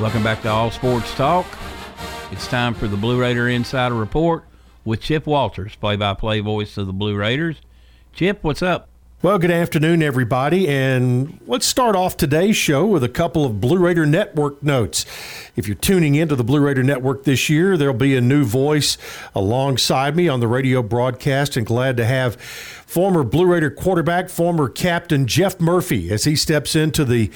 Welcome 0.00 0.22
back 0.22 0.40
to 0.42 0.50
All 0.50 0.70
Sports 0.70 1.12
Talk. 1.16 1.46
It's 2.30 2.46
time 2.46 2.74
for 2.74 2.86
the 2.86 2.96
Blue 2.96 3.20
Raider 3.20 3.48
Insider 3.48 3.96
Report 3.96 4.44
with 4.84 5.00
Chip 5.00 5.26
Walters, 5.26 5.74
play 5.74 5.96
by 5.96 6.14
play 6.14 6.38
voice 6.38 6.78
of 6.78 6.86
the 6.86 6.92
Blue 6.92 7.16
Raiders. 7.16 7.56
Chip, 8.12 8.44
what's 8.44 8.62
up? 8.62 8.89
Well, 9.22 9.38
good 9.38 9.50
afternoon, 9.50 10.02
everybody, 10.02 10.66
and 10.66 11.38
let's 11.46 11.66
start 11.66 11.94
off 11.94 12.16
today's 12.16 12.56
show 12.56 12.86
with 12.86 13.04
a 13.04 13.08
couple 13.10 13.44
of 13.44 13.60
Blue 13.60 13.76
Raider 13.76 14.06
Network 14.06 14.62
notes. 14.62 15.04
If 15.56 15.68
you're 15.68 15.74
tuning 15.74 16.14
into 16.14 16.34
the 16.34 16.42
Blue 16.42 16.60
Raider 16.60 16.82
Network 16.82 17.24
this 17.24 17.50
year, 17.50 17.76
there'll 17.76 17.92
be 17.92 18.16
a 18.16 18.22
new 18.22 18.44
voice 18.44 18.96
alongside 19.34 20.16
me 20.16 20.26
on 20.26 20.40
the 20.40 20.48
radio 20.48 20.82
broadcast, 20.82 21.54
and 21.58 21.66
glad 21.66 21.98
to 21.98 22.06
have 22.06 22.36
former 22.40 23.22
Blue 23.22 23.44
Raider 23.44 23.70
quarterback, 23.70 24.30
former 24.30 24.70
captain 24.70 25.26
Jeff 25.26 25.60
Murphy 25.60 26.10
as 26.10 26.24
he 26.24 26.34
steps 26.34 26.74
into 26.74 27.04
the 27.04 27.30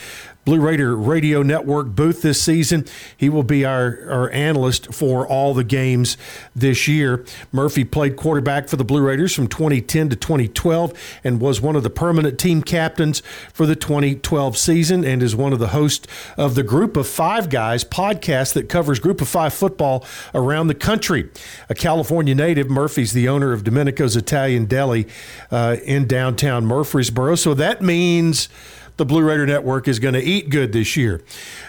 Blue 0.45 0.61
Raider 0.61 0.95
Radio 0.95 1.43
Network 1.43 1.89
booth 1.89 2.21
this 2.21 2.41
season. 2.41 2.85
He 3.17 3.31
will 3.31 3.43
be 3.43 3.65
our, 3.65 3.99
our 4.11 4.31
analyst 4.31 4.93
for 4.93 5.27
all 5.27 5.55
the 5.55 5.65
games 5.65 6.19
this 6.55 6.87
year. 6.87 7.25
Murphy 7.51 7.85
played 7.85 8.17
quarterback 8.17 8.69
for 8.69 8.77
the 8.77 8.85
Blue 8.85 9.01
Raiders 9.01 9.35
from 9.35 9.47
2010 9.47 10.11
to 10.11 10.17
2012 10.17 10.93
and 11.25 11.41
was 11.41 11.63
one 11.63 11.77
of 11.77 11.83
the 11.83 11.91
permanent 11.91 12.39
team 12.39 12.63
captains 12.63 13.23
for 13.55 13.65
the 13.65 13.75
2012 13.75 14.59
season 14.59 15.03
and 15.03 15.23
is 15.23 15.35
one 15.35 15.55
of 15.55 15.59
the 15.59 15.69
hosts 15.69 16.07
of 16.37 16.55
the 16.55 16.63
Group 16.63 16.97
of 16.99 17.07
Five 17.07 17.49
Guys 17.49 17.83
podcast 17.83 18.53
that 18.53 18.69
covers 18.69 18.99
Group 18.99 19.23
of 19.23 19.29
Five 19.29 19.55
football 19.55 20.05
around 20.35 20.67
the 20.67 20.75
country. 20.75 21.31
A 21.71 21.75
California 21.75 22.35
native, 22.35 22.69
Murphy's 22.69 23.13
the 23.15 23.29
owner 23.29 23.53
of 23.53 23.65
Domenico's 23.65 24.15
Italian 24.15 24.67
Deli 24.67 25.07
uh, 25.51 25.77
in 25.85 26.07
downtown 26.07 26.67
Murfreesboro. 26.67 27.37
So 27.37 27.55
that 27.55 27.81
means 27.81 28.51
the 28.97 29.05
Blue 29.05 29.23
Raider 29.23 29.47
Network 29.47 29.89
is 29.89 29.99
going 29.99 30.15
to 30.15 30.23
eat 30.23 30.51
good 30.51 30.73
this 30.73 30.97
year. 30.97 31.23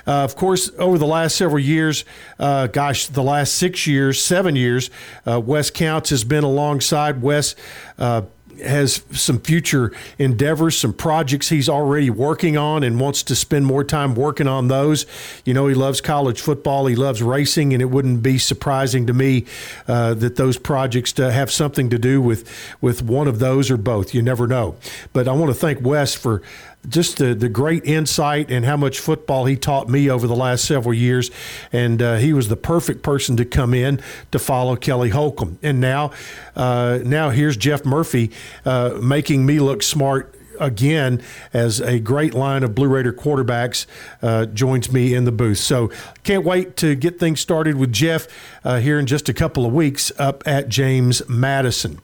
Uh, 0.06 0.24
of 0.24 0.36
course, 0.36 0.70
over 0.78 0.98
the 0.98 1.08
last 1.08 1.36
several 1.36 1.60
years, 1.60 2.06
uh, 2.40 2.68
gosh, 2.68 3.08
the 3.08 3.24
last 3.24 3.56
six 3.56 3.88
years, 3.88 4.24
seven 4.24 4.56
years, 4.56 4.90
uh, 5.26 5.40
Wes 5.40 5.70
Counts 5.70 6.10
has 6.12 6.24
been 6.24 6.44
alongside. 6.44 7.22
Wes 7.22 7.56
uh, 7.98 8.22
has 8.64 9.04
some 9.12 9.40
future 9.40 9.92
endeavors, 10.18 10.78
some 10.78 10.94
projects 10.94 11.50
he's 11.50 11.68
already 11.68 12.10
working 12.10 12.58
on 12.58 12.84
and 12.84 13.00
wants 13.00 13.24
to 13.24 13.36
spend 13.36 13.66
more 13.66 13.84
time 13.84 14.16
working 14.16 14.48
on 14.48 14.68
those. 14.68 15.06
You 15.44 15.54
know, 15.54 15.68
he 15.68 15.76
loves 15.76 16.02
college 16.02 16.42
football, 16.42 16.86
he 16.86 16.96
loves 16.96 17.22
racing, 17.22 17.74
and 17.74 17.82
it 17.82 17.86
wouldn't 17.86 18.24
be 18.24 18.38
surprising 18.38 19.08
to 19.08 19.14
me 19.14 19.46
uh, 19.88 20.14
that 20.16 20.36
those 20.36 20.58
projects 20.58 21.18
have 21.18 21.52
something 21.52 21.90
to 21.90 22.00
do 22.00 22.22
with, 22.22 22.50
with 22.82 23.02
one 23.02 23.28
of 23.28 23.40
those 23.40 23.70
or 23.70 23.78
both. 23.78 24.14
You 24.14 24.22
never 24.22 24.48
know. 24.48 24.76
But 25.14 25.28
I 25.28 25.34
want 25.34 25.50
to 25.50 25.60
thank 25.60 25.82
Wes 25.82 26.16
for 26.16 26.42
just 26.90 27.18
the, 27.18 27.34
the 27.36 27.50
great 27.50 27.86
insight 27.86 28.52
and 28.52 28.66
how 28.66 28.78
much 28.78 29.00
football 29.00 29.46
he 29.46 29.56
taught 29.56 29.90
me 29.90 30.10
over 30.10 30.28
the 30.28 30.36
last 30.36 30.66
several 30.66 30.94
years. 30.94 31.32
And 31.72 32.02
uh, 32.02 32.16
he 32.16 32.34
was 32.34 32.48
the 32.48 32.58
perfect 32.58 33.04
person 33.04 33.38
to 33.38 33.46
come 33.46 33.74
in 33.74 34.02
to 34.32 34.40
follow 34.40 34.76
Kelly 34.76 35.10
Holcomb. 35.10 35.60
And 35.62 35.80
now, 35.80 36.12
uh, 36.56 37.00
now 37.04 37.30
here's 37.30 37.58
Jeff 37.58 37.86
Murphy 37.86 38.32
uh, 38.66 38.98
making 39.02 39.46
me 39.46 39.60
look 39.60 39.84
smart 39.84 40.36
again 40.60 41.22
as 41.54 41.82
a 41.82 42.00
great 42.00 42.34
line 42.34 42.64
of 42.64 42.76
Blue 42.76 42.88
Raider 42.88 43.14
quarterbacks 43.14 43.86
uh, 44.22 44.46
joins 44.46 44.92
me 44.92 45.14
in 45.14 45.26
the 45.26 45.32
booth. 45.32 45.58
So 45.58 45.92
can't 46.24 46.46
wait 46.46 46.78
to 46.78 46.96
get 46.96 47.20
things 47.20 47.40
started 47.40 47.76
with 47.76 47.92
Jeff 47.92 48.28
uh, 48.64 48.80
here 48.80 49.00
in 49.00 49.06
just 49.06 49.30
a 49.30 49.34
couple 49.34 49.66
of 49.66 49.74
weeks 49.74 50.12
up 50.18 50.44
at 50.46 50.70
James 50.70 51.28
Madison. 51.28 52.00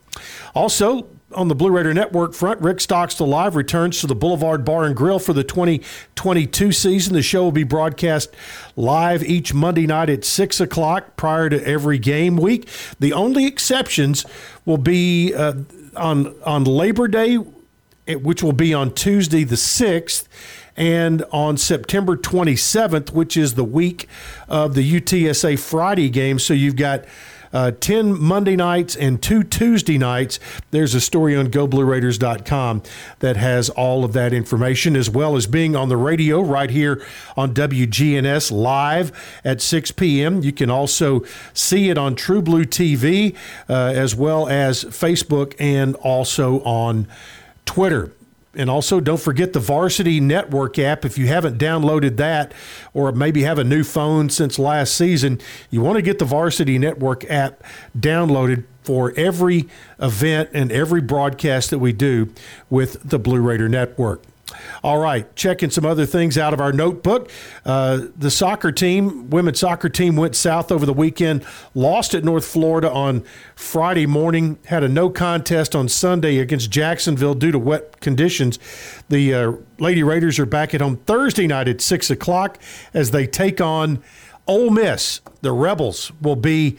Also, 0.54 1.08
on 1.34 1.48
the 1.48 1.56
Blue 1.56 1.72
Raider 1.72 1.94
Network 1.94 2.34
front, 2.34 2.62
Rick 2.62 2.80
Stockstill 2.80 3.28
Live 3.28 3.56
returns 3.56 4.00
to 4.02 4.08
the 4.08 4.16
Boulevard 4.16 4.64
Bar 4.66 4.86
and 4.86 4.96
Grill 4.96 5.20
for 5.20 5.34
the 5.34 5.44
2022 5.44 6.72
season. 6.72 7.14
The 7.14 7.22
show 7.22 7.44
will 7.44 7.52
be 7.52 7.64
broadcast 7.64 8.34
live 8.76 9.24
each 9.24 9.54
Monday 9.54 9.88
night 9.88 10.10
at 10.10 10.26
6 10.26 10.60
o'clock 10.60 11.16
prior 11.16 11.50
to 11.50 11.66
every 11.66 11.98
game 12.00 12.38
week. 12.38 12.68
The 13.00 13.14
only 13.14 13.46
exceptions 13.46 14.26
will 14.66 14.78
be 14.78 15.34
uh, 15.34 15.54
on, 15.96 16.36
on 16.44 16.64
Labor 16.64 17.08
Day, 17.08 17.38
which 18.08 18.44
will 18.44 18.54
be 18.54 18.74
on 18.74 18.94
Tuesday 18.94 19.44
the 19.44 19.56
6th 19.56 20.28
and 20.78 21.24
on 21.32 21.58
September 21.58 22.16
27th, 22.16 23.12
which 23.12 23.36
is 23.36 23.56
the 23.56 23.64
week 23.64 24.08
of 24.48 24.74
the 24.74 25.00
UTSA 25.00 25.60
Friday 25.60 26.10
game. 26.10 26.40
So 26.40 26.54
you've 26.54 26.76
got 26.76 27.06
uh, 27.54 27.72
10 27.72 28.20
Monday 28.20 28.56
nights 28.56 28.96
and 28.96 29.22
two 29.22 29.44
Tuesday 29.44 29.98
nights. 29.98 30.40
There's 30.72 30.96
a 30.96 31.02
story 31.02 31.36
on 31.36 31.48
GoBlueRaiders.com 31.48 32.84
that 33.20 33.38
has 33.38 33.70
all 33.70 34.04
of 34.04 34.14
that 34.14 34.34
information, 34.34 34.96
as 34.96 35.10
well 35.10 35.36
as 35.36 35.48
being 35.48 35.76
on 35.76 35.90
the 35.90 35.98
radio 35.98 36.42
right 36.42 36.70
here 36.70 37.04
on 37.36 37.54
WGNS 37.54 38.52
live 38.52 39.12
at 39.44 39.62
6 39.62 39.92
p.m. 39.92 40.42
You 40.42 40.52
can 40.52 40.70
also 40.70 41.24
see 41.54 41.90
it 41.90 41.98
on 41.98 42.16
True 42.16 42.42
Blue 42.42 42.66
TV, 42.66 43.36
uh, 43.70 43.74
as 43.74 44.16
well 44.16 44.48
as 44.48 44.84
Facebook 44.86 45.56
and 45.60 45.96
also 45.96 46.62
on 46.64 47.08
Twitter. 47.66 48.12
And 48.54 48.70
also, 48.70 49.00
don't 49.00 49.20
forget 49.20 49.54
the 49.54 49.62
Varsity 49.62 50.20
Network 50.20 50.78
app. 50.78 51.06
If 51.06 51.18
you 51.18 51.28
haven't 51.28 51.58
downloaded 51.58 52.18
that, 52.18 52.54
or 52.94 53.12
maybe 53.14 53.44
have 53.44 53.58
a 53.58 53.64
new 53.64 53.84
phone 53.84 54.30
since 54.30 54.60
last 54.60 54.94
season, 54.94 55.40
you 55.70 55.82
want 55.82 55.96
to 55.96 56.02
get 56.02 56.20
the 56.20 56.26
Varsity 56.26 56.78
Network 56.78 57.24
app 57.30 57.64
downloaded 57.98 58.66
for 58.84 59.14
every 59.16 59.70
event 60.00 60.50
and 60.54 60.70
every 60.72 61.02
broadcast 61.02 61.70
that 61.70 61.80
we 61.80 61.94
do 61.94 62.34
with 62.70 63.02
the 63.08 63.20
Blue 63.20 63.40
Raider 63.40 63.70
Network. 63.70 64.22
All 64.84 64.98
right, 64.98 65.34
checking 65.36 65.70
some 65.70 65.86
other 65.86 66.06
things 66.06 66.38
out 66.38 66.54
of 66.54 66.62
our 66.62 66.72
notebook. 66.74 67.30
Uh, 67.66 68.08
the 68.18 68.32
soccer 68.32 68.72
team, 68.72 69.30
women's 69.30 69.60
soccer 69.60 69.90
team, 69.90 70.16
went 70.16 70.36
south 70.36 70.72
over 70.72 70.86
the 70.86 70.94
weekend, 70.94 71.46
lost 71.74 72.14
at 72.14 72.24
North 72.24 72.46
Florida 72.46 72.92
on 72.92 73.24
Friday 73.56 74.06
morning, 74.06 74.58
had 74.66 74.84
a 74.84 74.90
no 74.90 75.10
contest 75.10 75.76
on 75.76 75.88
Sunday 75.88 76.38
against 76.40 76.72
Jacksonville 76.72 77.34
due 77.34 77.52
to 77.52 77.60
wet 77.60 78.00
conditions. 78.02 78.60
The 79.10 79.34
uh, 79.34 79.54
Lady 79.80 80.04
Raiders 80.04 80.40
are 80.40 80.46
back 80.46 80.74
at 80.74 80.82
home 80.82 80.98
Thursday 80.98 81.48
night 81.48 81.68
at 81.68 81.82
6 81.82 82.10
o'clock 82.10 82.58
as 82.94 83.12
they 83.12 83.28
take 83.28 83.62
on 83.62 84.02
Ole 84.48 84.70
Miss. 84.70 85.22
The 85.42 85.52
Rebels 85.52 86.12
will 86.22 86.36
be 86.36 86.78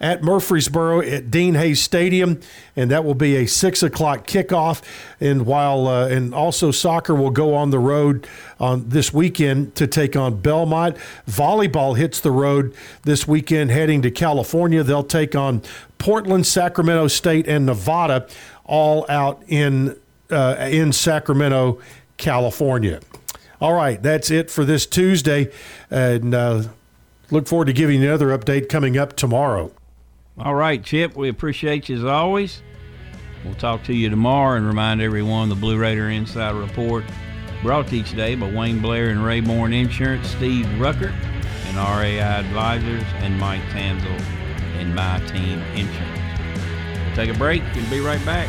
at 0.00 0.22
Murfreesboro 0.22 1.00
at 1.00 1.30
Dean 1.30 1.54
Hayes 1.54 1.82
Stadium, 1.82 2.40
and 2.76 2.90
that 2.90 3.04
will 3.04 3.14
be 3.14 3.36
a 3.36 3.46
six 3.46 3.82
o'clock 3.82 4.26
kickoff. 4.26 4.82
And 5.20 5.44
while 5.44 5.88
uh, 5.88 6.08
and 6.08 6.32
also 6.32 6.70
soccer 6.70 7.14
will 7.14 7.30
go 7.30 7.54
on 7.54 7.70
the 7.70 7.78
road 7.78 8.26
on 8.60 8.88
this 8.88 9.12
weekend 9.12 9.74
to 9.76 9.86
take 9.86 10.14
on 10.16 10.40
Belmont. 10.40 10.96
Volleyball 11.28 11.96
hits 11.96 12.20
the 12.20 12.30
road 12.30 12.74
this 13.02 13.26
weekend 13.26 13.70
heading 13.70 14.02
to 14.02 14.10
California. 14.10 14.82
They'll 14.82 15.02
take 15.02 15.34
on 15.34 15.62
Portland, 15.98 16.46
Sacramento 16.46 17.08
State, 17.08 17.48
and 17.48 17.66
Nevada, 17.66 18.28
all 18.64 19.04
out 19.08 19.42
in 19.48 19.98
uh, 20.30 20.68
in 20.70 20.92
Sacramento, 20.92 21.80
California. 22.18 23.00
All 23.60 23.72
right, 23.72 24.00
that's 24.00 24.30
it 24.30 24.50
for 24.50 24.64
this 24.64 24.86
Tuesday, 24.86 25.50
and. 25.90 26.34
Uh, 26.34 26.62
look 27.30 27.46
forward 27.46 27.66
to 27.66 27.74
giving 27.74 28.00
you 28.00 28.08
another 28.08 28.28
update 28.28 28.70
coming 28.70 28.96
up 28.96 29.14
tomorrow. 29.14 29.70
All 30.40 30.54
right, 30.54 30.80
Chip, 30.82 31.16
we 31.16 31.28
appreciate 31.28 31.88
you 31.88 31.96
as 31.96 32.04
always. 32.04 32.62
We'll 33.44 33.54
talk 33.54 33.82
to 33.84 33.92
you 33.92 34.08
tomorrow 34.08 34.56
and 34.56 34.64
remind 34.64 35.00
everyone 35.00 35.48
the 35.48 35.56
Blue 35.56 35.76
Raider 35.76 36.10
Inside 36.10 36.54
Report 36.54 37.04
brought 37.60 37.88
to 37.88 37.96
you 37.96 38.04
today 38.04 38.36
by 38.36 38.48
Wayne 38.48 38.80
Blair 38.80 39.08
and 39.10 39.18
Rayborn 39.18 39.74
Insurance, 39.74 40.28
Steve 40.28 40.66
Rucker 40.78 41.08
and 41.66 41.76
RAI 41.76 42.20
Advisors, 42.20 43.02
and 43.16 43.36
Mike 43.40 43.62
Tanzel 43.70 44.20
and 44.78 44.94
My 44.94 45.18
Team 45.26 45.58
Insurance. 45.74 46.40
We'll 47.04 47.16
take 47.16 47.34
a 47.34 47.38
break 47.38 47.62
and 47.74 47.90
be 47.90 47.98
right 47.98 48.24
back. 48.24 48.48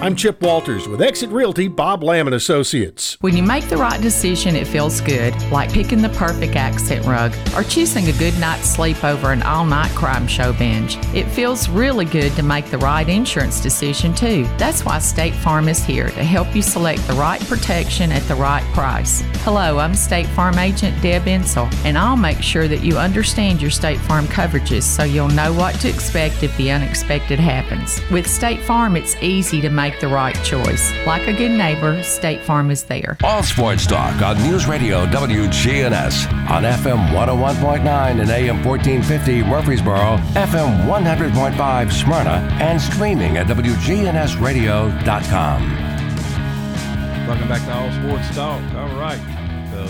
I'm 0.00 0.14
Chip 0.14 0.40
Walters 0.42 0.86
with 0.86 1.02
Exit 1.02 1.28
Realty 1.30 1.66
Bob 1.66 2.04
Lamb 2.04 2.28
and 2.28 2.36
Associates. 2.36 3.16
When 3.20 3.36
you 3.36 3.42
make 3.42 3.68
the 3.68 3.76
right 3.76 4.00
decision, 4.00 4.54
it 4.54 4.68
feels 4.68 5.00
good, 5.00 5.34
like 5.50 5.72
picking 5.72 6.00
the 6.00 6.08
perfect 6.10 6.54
accent 6.54 7.04
rug 7.04 7.34
or 7.56 7.64
choosing 7.64 8.06
a 8.06 8.12
good 8.12 8.38
night's 8.38 8.68
sleep 8.68 9.02
over 9.02 9.32
an 9.32 9.42
all-night 9.42 9.90
crime 9.96 10.28
show 10.28 10.52
binge. 10.52 10.98
It 11.12 11.24
feels 11.24 11.68
really 11.68 12.04
good 12.04 12.30
to 12.34 12.44
make 12.44 12.66
the 12.66 12.78
right 12.78 13.08
insurance 13.08 13.60
decision 13.60 14.14
too. 14.14 14.44
That's 14.56 14.84
why 14.84 15.00
State 15.00 15.34
Farm 15.34 15.68
is 15.68 15.82
here 15.82 16.10
to 16.10 16.22
help 16.22 16.54
you 16.54 16.62
select 16.62 17.04
the 17.08 17.14
right 17.14 17.40
protection 17.46 18.12
at 18.12 18.22
the 18.28 18.36
right 18.36 18.62
price. 18.74 19.22
Hello, 19.42 19.80
I'm 19.80 19.96
State 19.96 20.28
Farm 20.28 20.60
agent 20.60 21.02
Deb 21.02 21.26
Insel, 21.26 21.68
and 21.84 21.98
I'll 21.98 22.16
make 22.16 22.40
sure 22.40 22.68
that 22.68 22.84
you 22.84 22.98
understand 22.98 23.60
your 23.60 23.72
State 23.72 23.98
Farm 24.02 24.26
coverages 24.26 24.84
so 24.84 25.02
you'll 25.02 25.26
know 25.30 25.52
what 25.52 25.74
to 25.80 25.88
expect 25.88 26.44
if 26.44 26.56
the 26.56 26.70
unexpected 26.70 27.40
happens. 27.40 28.00
With 28.12 28.30
State 28.30 28.60
Farm, 28.60 28.94
it's 28.94 29.16
easy 29.16 29.60
to 29.60 29.68
make 29.68 29.87
make 29.88 30.00
the 30.00 30.08
right 30.08 30.34
choice. 30.44 30.92
Like 31.06 31.26
a 31.28 31.32
good 31.32 31.50
neighbor, 31.50 32.02
State 32.02 32.42
Farm 32.42 32.70
is 32.70 32.84
there. 32.84 33.16
All 33.24 33.42
sports 33.42 33.86
talk 33.86 34.20
on 34.20 34.36
News 34.42 34.66
Radio 34.66 35.06
WGNS 35.06 36.30
on 36.50 36.64
FM 36.64 37.08
101.9 37.08 38.20
and 38.20 38.30
AM 38.30 38.62
1450 38.64 39.44
Murfreesboro, 39.44 40.18
FM 40.34 40.84
100.5 40.86 41.92
Smyrna, 41.92 42.46
and 42.60 42.78
streaming 42.80 43.36
at 43.38 43.46
WGNSradio.com. 43.46 45.62
Welcome 47.26 47.48
back 47.48 47.62
to 47.62 47.72
All 47.72 47.90
Sports 47.92 48.28
Talk. 48.34 48.60
All 48.74 48.94
right. 48.98 49.20
So, 49.72 49.88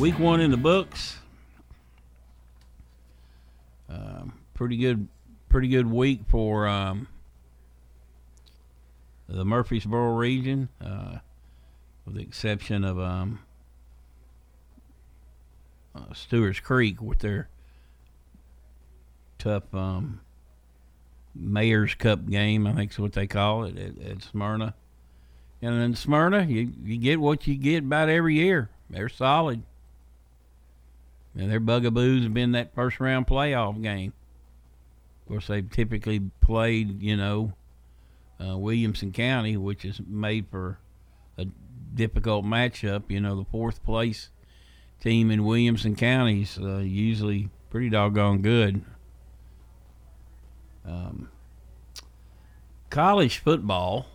week 0.00 0.18
one 0.20 0.40
in 0.40 0.52
the 0.52 0.56
books. 0.56 1.18
Um, 3.88 4.32
pretty 4.54 4.76
good, 4.76 5.08
pretty 5.48 5.66
good 5.68 5.90
week 5.90 6.20
for 6.28 6.68
um, 6.68 7.08
the 9.28 9.44
Murfreesboro 9.44 10.16
region, 10.16 10.68
uh, 10.84 11.18
with 12.04 12.14
the 12.14 12.22
exception 12.22 12.82
of 12.84 12.98
um, 12.98 13.40
uh, 15.94 16.14
Stewart's 16.14 16.60
Creek 16.60 17.02
with 17.02 17.18
their 17.18 17.48
tough 19.38 19.72
um, 19.74 20.20
Mayor's 21.34 21.94
Cup 21.94 22.28
game, 22.28 22.66
I 22.66 22.72
think 22.72 22.92
is 22.92 22.98
what 22.98 23.12
they 23.12 23.26
call 23.26 23.64
it 23.64 23.76
at, 23.78 23.98
at 24.02 24.22
Smyrna. 24.22 24.74
And 25.60 25.74
in 25.82 25.94
Smyrna, 25.94 26.44
you, 26.44 26.72
you 26.84 26.98
get 26.98 27.20
what 27.20 27.46
you 27.46 27.56
get 27.56 27.84
about 27.84 28.08
every 28.08 28.36
year. 28.36 28.70
They're 28.88 29.08
solid. 29.08 29.62
And 31.36 31.50
their 31.50 31.60
bugaboos 31.60 32.22
have 32.22 32.34
been 32.34 32.52
that 32.52 32.74
first 32.74 32.98
round 33.00 33.26
playoff 33.26 33.80
game. 33.82 34.12
Of 35.22 35.28
course, 35.28 35.46
they've 35.48 35.70
typically 35.70 36.20
played, 36.40 37.02
you 37.02 37.16
know, 37.16 37.52
uh, 38.44 38.56
Williamson 38.56 39.12
County, 39.12 39.56
which 39.56 39.84
is 39.84 40.00
made 40.06 40.46
for 40.50 40.78
a 41.36 41.46
difficult 41.94 42.44
matchup. 42.44 43.04
You 43.08 43.20
know, 43.20 43.36
the 43.36 43.44
fourth 43.44 43.82
place 43.84 44.30
team 45.00 45.30
in 45.30 45.44
Williamson 45.44 45.96
County 45.96 46.42
is 46.42 46.58
uh, 46.58 46.78
usually 46.78 47.50
pretty 47.70 47.90
doggone 47.90 48.42
good. 48.42 48.84
Um, 50.86 51.28
college 52.90 53.38
football 53.38 54.06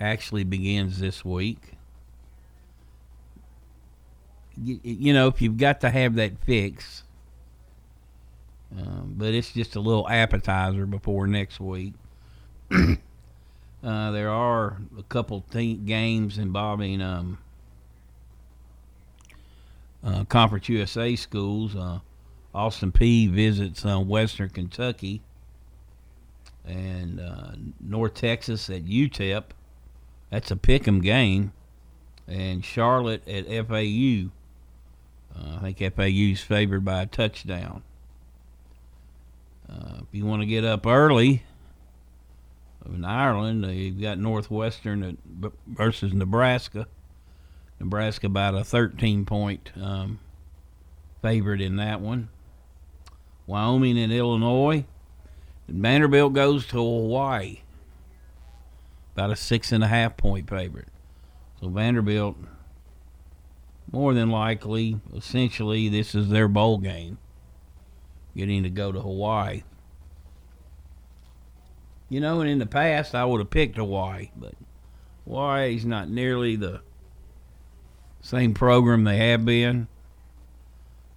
actually 0.00 0.44
begins 0.44 0.98
this 0.98 1.24
week. 1.24 1.72
You, 4.56 5.12
know, 5.12 5.26
if 5.26 5.42
you've 5.42 5.56
got 5.56 5.80
to 5.80 5.90
have 5.90 6.14
that 6.14 6.38
fix, 6.44 7.02
um, 8.76 9.14
but 9.16 9.34
it's 9.34 9.52
just 9.52 9.74
a 9.74 9.80
little 9.80 10.08
appetizer 10.08 10.86
before 10.86 11.26
next 11.26 11.58
week. 11.58 11.94
uh, 13.84 14.10
there 14.10 14.30
are 14.30 14.78
a 14.98 15.02
couple 15.04 15.44
games 15.50 16.38
involving 16.38 17.00
um, 17.00 17.38
uh, 20.02 20.24
Conference 20.24 20.68
USA 20.68 21.14
schools. 21.16 21.76
Uh, 21.76 22.00
Austin 22.54 22.92
Peay 22.92 23.28
visits 23.28 23.84
uh, 23.84 23.98
Western 23.98 24.48
Kentucky 24.48 25.22
and 26.64 27.20
North 27.80 28.14
Texas 28.14 28.70
at 28.70 28.84
UTEP. 28.84 29.44
That's 30.30 30.50
a 30.50 30.56
pick 30.56 30.88
'em 30.88 31.00
game. 31.00 31.52
And 32.26 32.64
Charlotte 32.64 33.26
at 33.28 33.46
FAU. 33.46 34.30
Uh, 35.36 35.58
I 35.60 35.72
think 35.72 35.94
FAU's 35.94 36.40
favored 36.40 36.84
by 36.84 37.02
a 37.02 37.06
touchdown. 37.06 37.82
Uh, 39.68 39.98
if 40.00 40.06
you 40.12 40.24
want 40.24 40.40
to 40.40 40.46
get 40.46 40.64
up 40.64 40.86
early 40.86 41.42
in 42.86 43.04
Ireland, 43.04 43.64
you've 43.66 44.00
got 44.00 44.18
Northwestern 44.18 45.02
at, 45.02 45.52
versus 45.66 46.12
Nebraska. 46.12 46.86
Nebraska 47.80 48.26
about 48.26 48.54
a 48.54 48.64
13 48.64 49.24
point 49.24 49.70
um, 49.80 50.18
favorite 51.22 51.60
in 51.60 51.76
that 51.76 52.00
one. 52.00 52.28
Wyoming 53.46 53.98
and 53.98 54.12
Illinois. 54.12 54.84
And 55.66 55.82
Vanderbilt 55.82 56.32
goes 56.32 56.66
to 56.68 56.76
Hawaii. 56.76 57.60
About 59.14 59.30
a 59.30 59.36
six 59.36 59.72
and 59.72 59.84
a 59.84 59.88
half 59.88 60.16
point 60.16 60.48
favorite. 60.48 60.88
So 61.60 61.68
Vanderbilt, 61.68 62.36
more 63.90 64.12
than 64.12 64.30
likely, 64.30 65.00
essentially, 65.14 65.88
this 65.88 66.14
is 66.14 66.28
their 66.28 66.48
bowl 66.48 66.78
game. 66.78 67.18
Getting 68.36 68.64
to 68.64 68.70
go 68.70 68.90
to 68.92 69.00
Hawaii. 69.00 69.62
You 72.08 72.20
know, 72.20 72.40
and 72.40 72.50
in 72.50 72.58
the 72.58 72.66
past, 72.66 73.14
I 73.14 73.24
would 73.24 73.40
have 73.40 73.50
picked 73.50 73.76
Hawaii, 73.76 74.30
but 74.36 74.54
Hawaii's 75.24 75.84
not 75.84 76.08
nearly 76.08 76.56
the 76.56 76.82
same 78.20 78.54
program 78.54 79.04
they 79.04 79.16
have 79.18 79.44
been. 79.44 79.88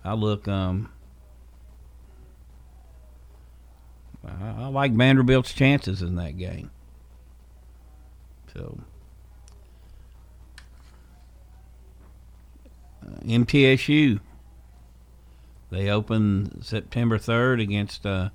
I 0.04 0.13
look, 0.13 0.47
um, 0.47 0.91
I, 4.26 4.63
I 4.63 4.67
like 4.67 4.93
Vanderbilt's 4.93 5.54
chances 5.54 6.02
in 6.02 6.15
that 6.15 6.38
game. 6.38 6.71
So, 8.54 8.80
uh, 13.06 13.19
MTSU, 13.26 14.19
they 15.69 15.89
open 15.89 16.62
September 16.62 17.17
3rd 17.17 17.62
against 17.62 18.06
uh, 18.06 18.30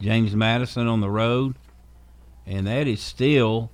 James 0.00 0.36
Madison 0.36 0.86
on 0.86 1.00
the 1.00 1.10
road, 1.10 1.56
and 2.46 2.66
that 2.66 2.86
is 2.86 3.00
still 3.00 3.70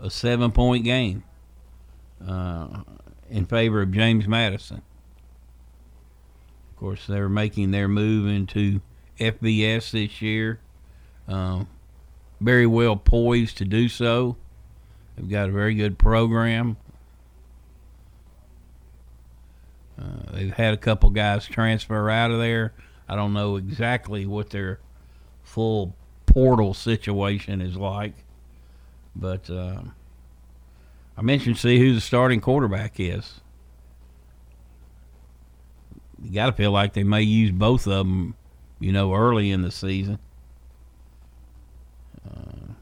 a 0.00 0.10
seven 0.10 0.50
point 0.50 0.84
game 0.84 1.22
uh, 2.26 2.82
in 3.30 3.46
favor 3.46 3.82
of 3.82 3.92
James 3.92 4.26
Madison. 4.26 4.82
Of 6.70 6.76
course, 6.76 7.06
they're 7.06 7.28
making 7.28 7.70
their 7.70 7.88
move 7.88 8.26
into 8.26 8.80
FBS 9.18 9.92
this 9.92 10.20
year. 10.20 10.60
Um, 11.28 11.68
very 12.40 12.66
well 12.66 12.96
poised 12.96 13.58
to 13.58 13.64
do 13.64 13.88
so. 13.88 14.36
They've 15.16 15.30
got 15.30 15.48
a 15.48 15.52
very 15.52 15.74
good 15.74 15.98
program. 15.98 16.76
Uh, 19.98 20.32
they've 20.32 20.52
had 20.52 20.74
a 20.74 20.78
couple 20.78 21.10
guys 21.10 21.46
transfer 21.46 22.10
out 22.10 22.30
of 22.32 22.38
there. 22.38 22.72
I 23.08 23.14
don't 23.14 23.32
know 23.32 23.56
exactly 23.56 24.26
what 24.26 24.50
their 24.50 24.80
full 25.44 25.94
portal 26.32 26.72
situation 26.72 27.60
is 27.60 27.76
like, 27.76 28.14
but 29.14 29.50
uh, 29.50 29.82
I 31.16 31.22
mentioned 31.22 31.58
see 31.58 31.78
who 31.78 31.94
the 31.94 32.00
starting 32.00 32.40
quarterback 32.40 32.98
is. 32.98 33.40
You 36.22 36.32
got 36.32 36.46
to 36.46 36.52
feel 36.52 36.70
like 36.70 36.94
they 36.94 37.04
may 37.04 37.22
use 37.22 37.50
both 37.50 37.86
of 37.86 37.92
them, 37.92 38.34
you 38.80 38.92
know, 38.92 39.12
early 39.14 39.50
in 39.50 39.62
the 39.62 39.70
season. 39.70 40.18
Uh, 42.26 42.72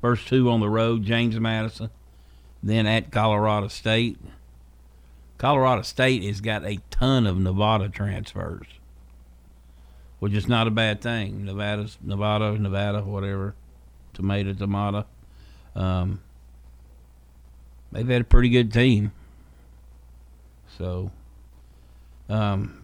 first 0.00 0.28
two 0.28 0.48
on 0.48 0.60
the 0.60 0.70
road, 0.70 1.02
James 1.02 1.38
Madison, 1.38 1.90
then 2.62 2.86
at 2.86 3.10
Colorado 3.10 3.68
State. 3.68 4.18
Colorado 5.36 5.82
State 5.82 6.22
has 6.22 6.40
got 6.40 6.64
a 6.64 6.78
ton 6.90 7.26
of 7.26 7.38
Nevada 7.38 7.90
transfers, 7.90 8.68
which 10.18 10.32
is 10.32 10.48
not 10.48 10.66
a 10.66 10.70
bad 10.70 11.00
thing. 11.00 11.44
Nevada's 11.44 11.98
Nevada, 12.02 12.58
Nevada, 12.58 13.02
whatever, 13.02 13.54
tomato, 14.14 14.52
tomato. 14.52 15.04
Um, 15.74 16.20
they've 17.92 18.08
had 18.08 18.22
a 18.22 18.24
pretty 18.24 18.48
good 18.48 18.72
team. 18.72 19.12
So, 20.78 21.10
um, 22.28 22.82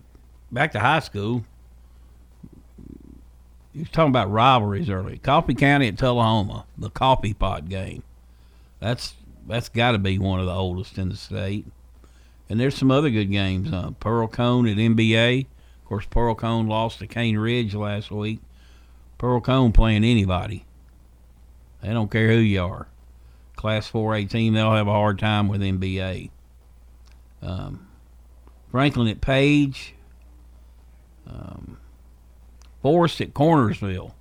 back 0.50 0.72
to 0.72 0.80
high 0.80 1.00
school. 1.00 1.44
You 3.72 3.80
was 3.80 3.90
talking 3.90 4.10
about 4.10 4.30
rivalries 4.30 4.90
earlier. 4.90 5.16
Coffee 5.16 5.54
County 5.54 5.88
at 5.88 5.96
Tullahoma, 5.96 6.66
the 6.76 6.90
coffee 6.90 7.32
pot 7.32 7.68
game. 7.70 8.02
That's 8.80 9.14
that's 9.48 9.68
got 9.68 9.92
to 9.92 9.98
be 9.98 10.18
one 10.18 10.40
of 10.40 10.46
the 10.46 10.52
oldest 10.52 10.98
in 10.98 11.08
the 11.08 11.16
state. 11.16 11.66
And 12.48 12.60
there's 12.60 12.76
some 12.76 12.90
other 12.90 13.08
good 13.10 13.30
games. 13.30 13.72
Uh, 13.72 13.92
Pearl-Cohn 13.98 14.68
at 14.68 14.76
MBA. 14.76 15.46
Course, 15.92 16.06
Pearl-Cohn 16.06 16.68
lost 16.68 17.00
to 17.00 17.06
Cane 17.06 17.36
Ridge 17.36 17.74
last 17.74 18.10
week. 18.10 18.40
Pearl-Cohn 19.18 19.72
playing 19.72 20.04
anybody. 20.04 20.64
They 21.82 21.90
don't 21.90 22.10
care 22.10 22.28
who 22.28 22.38
you 22.38 22.62
are. 22.62 22.88
Class 23.56 23.90
4A 23.90 24.30
team, 24.30 24.54
they'll 24.54 24.72
have 24.72 24.88
a 24.88 24.92
hard 24.92 25.18
time 25.18 25.48
with 25.48 25.60
MBA. 25.60 26.30
Um, 27.42 27.88
Franklin 28.70 29.06
at 29.06 29.20
Page. 29.20 29.94
Um, 31.26 31.76
Forrest 32.80 33.20
at 33.20 33.34
Cornersville. 33.34 34.14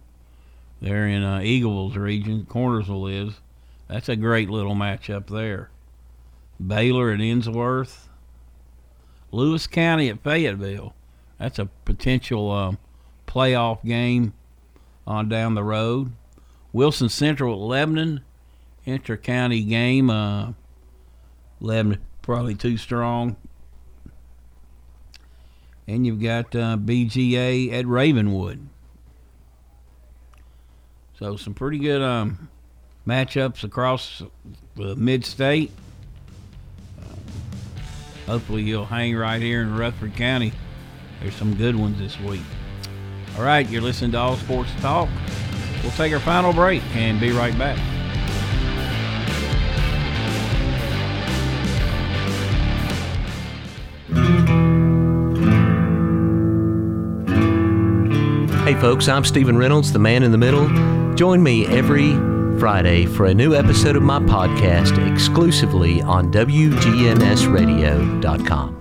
They're 0.81 1.07
in 1.07 1.23
uh, 1.23 1.37
Eagleville's 1.37 1.95
region. 1.95 2.45
Cornersville 2.49 3.29
is. 3.29 3.35
That's 3.87 4.09
a 4.09 4.17
great 4.17 4.49
little 4.49 4.75
matchup 4.75 5.27
there. 5.27 5.69
Baylor 6.59 7.11
at 7.11 7.21
Ensworth. 7.21 8.09
Lewis 9.31 9.67
County 9.67 10.09
at 10.09 10.21
Fayetteville. 10.21 10.93
That's 11.41 11.57
a 11.57 11.65
potential 11.85 12.51
um, 12.51 12.77
playoff 13.25 13.83
game 13.83 14.33
on 15.07 15.27
down 15.27 15.55
the 15.55 15.63
road. 15.63 16.11
Wilson 16.71 17.09
Central 17.09 17.55
at 17.55 17.59
Lebanon. 17.59 18.21
Inter-county 18.85 19.63
game. 19.63 20.11
Uh, 20.11 20.53
Lebanon 21.59 21.99
probably 22.21 22.53
too 22.53 22.77
strong. 22.77 23.37
And 25.87 26.05
you've 26.05 26.21
got 26.21 26.55
uh, 26.55 26.77
BGA 26.77 27.73
at 27.73 27.87
Ravenwood. 27.87 28.67
So 31.17 31.37
some 31.37 31.55
pretty 31.55 31.79
good 31.79 32.03
um, 32.03 32.49
matchups 33.07 33.63
across 33.63 34.21
the 34.75 34.95
mid-state. 34.95 35.71
Uh, 36.99 37.15
hopefully 38.27 38.61
you'll 38.61 38.85
hang 38.85 39.15
right 39.15 39.41
here 39.41 39.63
in 39.63 39.75
Rutherford 39.75 40.15
County. 40.15 40.53
There's 41.21 41.35
some 41.35 41.53
good 41.55 41.75
ones 41.75 41.99
this 41.99 42.19
week. 42.19 42.41
All 43.37 43.43
right, 43.43 43.67
you're 43.69 43.81
listening 43.81 44.11
to 44.11 44.17
All 44.17 44.37
Sports 44.37 44.71
Talk. 44.81 45.09
We'll 45.83 45.91
take 45.93 46.13
our 46.13 46.19
final 46.19 46.53
break 46.53 46.83
and 46.95 47.19
be 47.19 47.31
right 47.31 47.57
back. 47.57 47.77
Hey 58.63 58.75
folks, 58.79 59.09
I'm 59.09 59.25
Stephen 59.25 59.57
Reynolds, 59.57 59.91
the 59.91 59.99
man 59.99 60.23
in 60.23 60.31
the 60.31 60.37
middle. 60.37 60.67
Join 61.15 61.43
me 61.43 61.65
every 61.67 62.11
Friday 62.59 63.05
for 63.05 63.25
a 63.25 63.33
new 63.33 63.55
episode 63.55 63.95
of 63.95 64.03
my 64.03 64.19
podcast 64.19 65.11
exclusively 65.11 66.01
on 66.03 66.31
WGNSradio.com. 66.31 68.80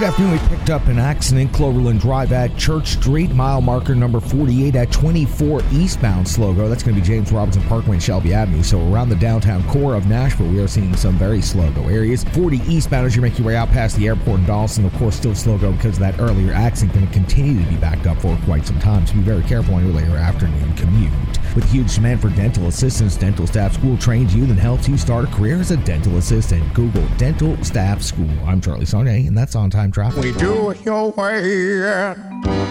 Good 0.00 0.08
afternoon. 0.08 0.32
We 0.32 0.56
picked 0.56 0.70
up 0.70 0.86
an 0.86 0.98
accident, 0.98 1.52
Cloverland 1.52 2.00
Drive 2.00 2.32
at 2.32 2.56
Church 2.56 2.92
Street, 2.92 3.32
mile 3.34 3.60
marker 3.60 3.94
number 3.94 4.18
48 4.18 4.74
at 4.74 4.90
24 4.90 5.60
eastbound 5.72 6.26
Slogo. 6.26 6.70
That's 6.70 6.82
going 6.82 6.94
to 6.94 7.02
be 7.02 7.06
James 7.06 7.30
Robertson 7.30 7.62
Parkway 7.64 7.96
and 7.96 8.02
Shelby 8.02 8.32
Avenue. 8.32 8.62
So 8.62 8.80
around 8.90 9.10
the 9.10 9.16
downtown 9.16 9.62
core 9.68 9.94
of 9.94 10.06
Nashville, 10.06 10.48
we 10.48 10.58
are 10.62 10.68
seeing 10.68 10.96
some 10.96 11.18
very 11.18 11.40
Slogo 11.40 11.92
areas. 11.92 12.24
40 12.24 12.62
eastbound 12.66 13.08
as 13.08 13.14
you 13.14 13.20
make 13.20 13.36
your 13.36 13.46
way 13.46 13.56
out 13.56 13.68
past 13.68 13.94
the 13.98 14.06
airport 14.06 14.40
in 14.40 14.46
Donelson. 14.46 14.86
Of 14.86 14.94
course, 14.94 15.16
still 15.16 15.32
Slogo 15.32 15.76
because 15.76 15.96
of 15.96 16.00
that 16.00 16.18
earlier 16.18 16.54
accident 16.54 16.94
going 16.94 17.06
to 17.06 17.12
continue 17.12 17.62
to 17.62 17.68
be 17.68 17.76
backed 17.76 18.06
up 18.06 18.22
for 18.22 18.34
quite 18.46 18.66
some 18.66 18.78
time. 18.78 19.06
So 19.06 19.12
be 19.12 19.20
very 19.20 19.42
careful 19.42 19.74
on 19.74 19.84
your 19.84 19.92
later 19.92 20.16
afternoon 20.16 20.74
commute. 20.76 21.12
With 21.54 21.68
huge 21.68 21.96
demand 21.96 22.22
for 22.22 22.30
dental 22.30 22.68
assistants, 22.68 23.16
dental 23.16 23.46
staff 23.46 23.74
school 23.74 23.98
trains 23.98 24.34
you 24.34 24.44
and 24.44 24.58
helps 24.58 24.88
you 24.88 24.96
start 24.96 25.24
a 25.24 25.28
career 25.32 25.58
as 25.58 25.72
a 25.72 25.76
dental 25.78 26.16
assistant. 26.16 26.62
Google 26.74 27.06
Dental 27.16 27.62
Staff 27.64 28.02
School. 28.02 28.30
I'm 28.46 28.60
Charlie 28.60 28.86
Sonne, 28.86 29.08
and 29.08 29.36
that's 29.36 29.56
on 29.56 29.68
time 29.68 29.89
on-time 29.90 29.92
traffic. 29.92 30.22
We 30.22 30.32
do 30.38 30.70
it 30.70 30.84
your 30.84 31.12
way 31.12 31.82
at 31.82 32.16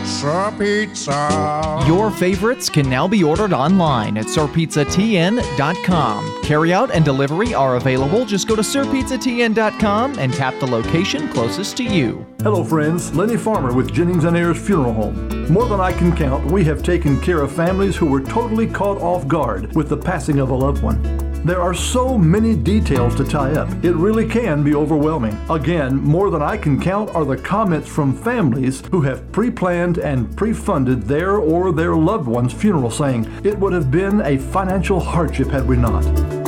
Sir 0.06 0.54
Pizza. 0.58 1.84
Your 1.88 2.12
favorites 2.12 2.70
can 2.70 2.90
now 2.90 3.08
be 3.08 3.24
ordered 3.24 3.54
online 3.54 4.18
at 4.18 4.26
sirpizzatn.com. 4.26 6.26
Carryout 6.44 6.90
and 6.92 7.06
delivery 7.06 7.54
are 7.54 7.76
available. 7.76 8.26
Just 8.26 8.48
go 8.48 8.56
to 8.56 8.62
sirpizzatn.com 8.62 10.20
and 10.20 10.34
tap 10.34 10.60
the 10.60 10.68
location 10.68 11.28
closest 11.30 11.78
to 11.78 11.84
you. 11.84 12.26
Hello, 12.42 12.64
friends. 12.64 13.14
Lenny 13.16 13.38
Farmer 13.38 13.74
with 13.74 13.94
Jennings 13.94 14.24
and 14.24 14.38
Ayers 14.38 14.66
Funeral 14.66 14.94
Home. 14.94 15.52
More 15.52 15.68
than 15.68 15.80
I 15.80 15.92
can 15.92 16.16
count, 16.16 16.50
we 16.52 16.64
have 16.66 16.84
taken 16.84 17.20
care 17.22 17.42
of 17.42 17.52
families 17.52 17.96
who 17.96 18.06
were 18.06 18.22
totally 18.22 18.68
caught 18.68 19.02
off 19.02 19.28
guard 19.28 19.76
with 19.76 19.90
the 19.90 19.98
passing 19.98 20.40
of 20.40 20.50
a 20.50 20.56
loved 20.56 20.82
one. 20.82 21.29
There 21.46 21.62
are 21.62 21.74
so 21.74 22.18
many 22.18 22.54
details 22.54 23.16
to 23.16 23.24
tie 23.24 23.54
up, 23.54 23.70
it 23.84 23.94
really 23.94 24.28
can 24.28 24.62
be 24.62 24.76
overwhelming. 24.76 25.38
Again, 25.50 25.96
more 25.96 26.30
than 26.30 26.42
I 26.42 26.58
can 26.58 26.80
count 26.80 27.10
are 27.16 27.24
the 27.24 27.38
comments 27.38 27.88
from 27.88 28.14
families 28.14 28.84
who 28.92 29.02
have 29.02 29.32
pre 29.32 29.50
planned 29.50 30.00
and 30.00 30.36
pre 30.36 30.52
funded 30.52 31.04
their 31.04 31.38
or 31.38 31.72
their 31.72 31.96
loved 31.96 32.28
one's 32.28 32.52
funeral, 32.52 32.92
saying, 32.92 33.32
It 33.44 33.58
would 33.58 33.72
have 33.72 33.90
been 33.90 34.22
a 34.22 34.38
financial 34.38 35.00
hardship 35.00 35.48
had 35.48 35.66
we 35.66 35.78
not. 35.78 36.39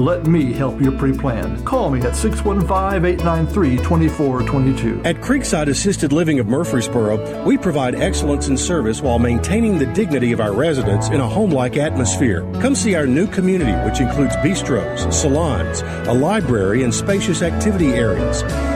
Let 0.00 0.26
me 0.26 0.54
help 0.54 0.80
you 0.80 0.92
pre 0.92 1.12
plan. 1.12 1.62
Call 1.62 1.90
me 1.90 2.00
at 2.00 2.16
615 2.16 3.04
893 3.04 3.76
2422. 3.76 5.02
At 5.04 5.16
Creekside 5.16 5.68
Assisted 5.68 6.10
Living 6.10 6.38
of 6.38 6.46
Murfreesboro, 6.46 7.44
we 7.44 7.58
provide 7.58 7.94
excellence 7.94 8.48
in 8.48 8.56
service 8.56 9.02
while 9.02 9.18
maintaining 9.18 9.78
the 9.78 9.84
dignity 9.84 10.32
of 10.32 10.40
our 10.40 10.54
residents 10.54 11.08
in 11.08 11.20
a 11.20 11.28
home 11.28 11.50
like 11.50 11.76
atmosphere. 11.76 12.50
Come 12.62 12.74
see 12.74 12.94
our 12.94 13.06
new 13.06 13.26
community, 13.26 13.72
which 13.86 14.00
includes 14.00 14.34
bistros, 14.36 15.12
salons, 15.12 15.82
a 16.08 16.14
library, 16.14 16.82
and 16.82 16.94
spacious 16.94 17.42
activity 17.42 17.88
areas. 17.88 18.42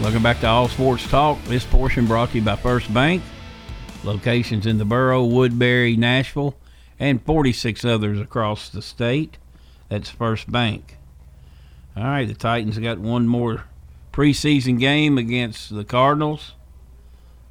Welcome 0.00 0.22
back 0.22 0.40
to 0.40 0.46
All 0.46 0.66
Sports 0.66 1.06
Talk. 1.10 1.38
This 1.44 1.66
portion 1.66 2.06
brought 2.06 2.30
to 2.30 2.38
you 2.38 2.42
by 2.42 2.56
First 2.56 2.92
Bank. 2.92 3.22
Locations 4.02 4.64
in 4.64 4.78
the 4.78 4.86
borough, 4.86 5.22
Woodbury, 5.22 5.94
Nashville, 5.94 6.56
and 6.98 7.22
46 7.22 7.84
others 7.84 8.18
across 8.18 8.70
the 8.70 8.80
state. 8.80 9.36
That's 9.90 10.08
First 10.08 10.50
Bank. 10.50 10.96
All 11.94 12.04
right, 12.04 12.26
the 12.26 12.32
Titans 12.32 12.78
got 12.78 12.98
one 12.98 13.28
more 13.28 13.64
preseason 14.10 14.80
game 14.80 15.18
against 15.18 15.74
the 15.74 15.84
Cardinals. 15.84 16.54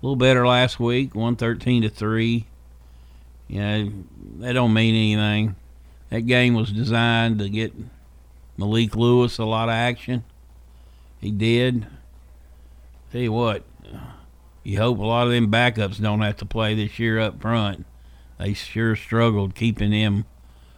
A 0.01 0.05
little 0.07 0.15
better 0.15 0.47
last 0.47 0.79
week, 0.79 1.13
113 1.13 1.83
to 1.83 1.89
3. 1.89 2.47
You 3.47 3.59
know, 3.61 3.91
that 4.39 4.53
don't 4.53 4.73
mean 4.73 4.95
anything. 4.95 5.55
That 6.09 6.21
game 6.21 6.55
was 6.55 6.71
designed 6.71 7.37
to 7.39 7.47
get 7.47 7.73
Malik 8.57 8.95
Willis 8.95 9.37
a 9.37 9.45
lot 9.45 9.69
of 9.69 9.75
action. 9.75 10.23
He 11.21 11.29
did. 11.29 11.85
Tell 13.11 13.21
you 13.21 13.31
what, 13.31 13.63
you 14.63 14.77
hope 14.77 14.99
a 14.99 15.03
lot 15.03 15.25
of 15.25 15.33
them 15.33 15.51
backups 15.51 15.99
don't 15.99 16.21
have 16.21 16.37
to 16.37 16.45
play 16.45 16.75
this 16.75 16.99
year 16.99 17.19
up 17.19 17.41
front. 17.41 17.85
They 18.37 18.53
sure 18.53 18.95
struggled 18.95 19.55
keeping 19.55 19.91
him 19.91 20.25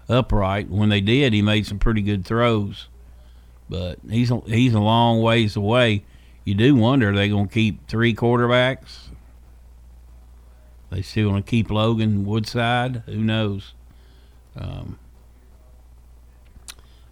upright. 0.07 0.69
When 0.69 0.89
they 0.89 1.01
did, 1.01 1.33
he 1.33 1.41
made 1.41 1.67
some 1.67 1.77
pretty 1.77 2.01
good 2.01 2.25
throws, 2.25 2.87
but 3.69 3.99
he's 4.09 4.31
a, 4.31 4.39
he's 4.45 4.73
a 4.73 4.79
long 4.79 5.21
ways 5.21 5.55
away. 5.57 6.05
You 6.45 6.55
do 6.55 6.75
wonder 6.75 7.09
are 7.11 7.15
they 7.15 7.29
going 7.29 7.49
to 7.49 7.53
keep 7.53 7.87
three 7.87 8.15
quarterbacks? 8.15 9.09
They 10.89 11.01
still 11.01 11.29
going 11.29 11.43
to 11.43 11.49
keep 11.49 11.69
Logan 11.69 12.25
Woodside? 12.25 13.03
Who 13.05 13.17
knows? 13.17 13.73
Um, 14.55 14.99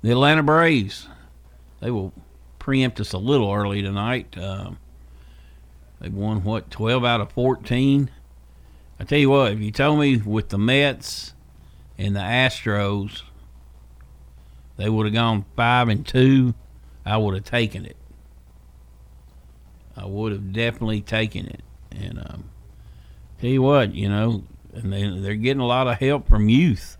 the 0.01 0.11
Atlanta 0.11 0.43
Braves, 0.43 1.07
they 1.82 1.91
will 1.91 2.13
preempt 2.57 2.99
us 2.99 3.13
a 3.13 3.17
little 3.17 3.51
early 3.51 3.82
tonight. 3.82 4.38
Um, 4.38 4.78
They've 6.00 6.14
won 6.14 6.43
what 6.43 6.72
twelve 6.72 7.04
out 7.04 7.22
of 7.22 7.32
fourteen. 7.32 8.10
I 9.00 9.04
tell 9.04 9.20
you 9.20 9.30
what, 9.30 9.54
if 9.54 9.60
you 9.60 9.72
told 9.72 10.00
me 10.00 10.18
with 10.18 10.50
the 10.50 10.58
Mets 10.58 11.34
and 11.97 12.16
the 12.16 12.22
Astros, 12.22 13.24
they 14.78 14.89
would 14.89 15.06
have 15.06 15.14
gone 15.14 15.45
five 15.56 15.89
and 15.89 16.06
two, 16.06 16.54
I 17.06 17.18
would 17.18 17.34
have 17.36 17.45
taken 17.45 17.86
it. 17.86 17.97
I 19.95 20.06
would 20.06 20.32
have 20.32 20.54
definitely 20.54 21.02
taken 21.02 21.47
it. 21.47 21.62
And 21.91 22.20
um, 22.20 22.50
tell 23.39 23.50
you 23.50 23.62
what, 23.62 23.93
you 23.93 24.08
know, 24.08 24.43
and 24.74 24.93
they, 24.93 25.10
they're 25.20 25.36
getting 25.36 25.62
a 25.62 25.68
lot 25.68 25.88
of 25.88 25.97
help 25.97 26.30
from 26.30 26.47
youth. 26.47 26.97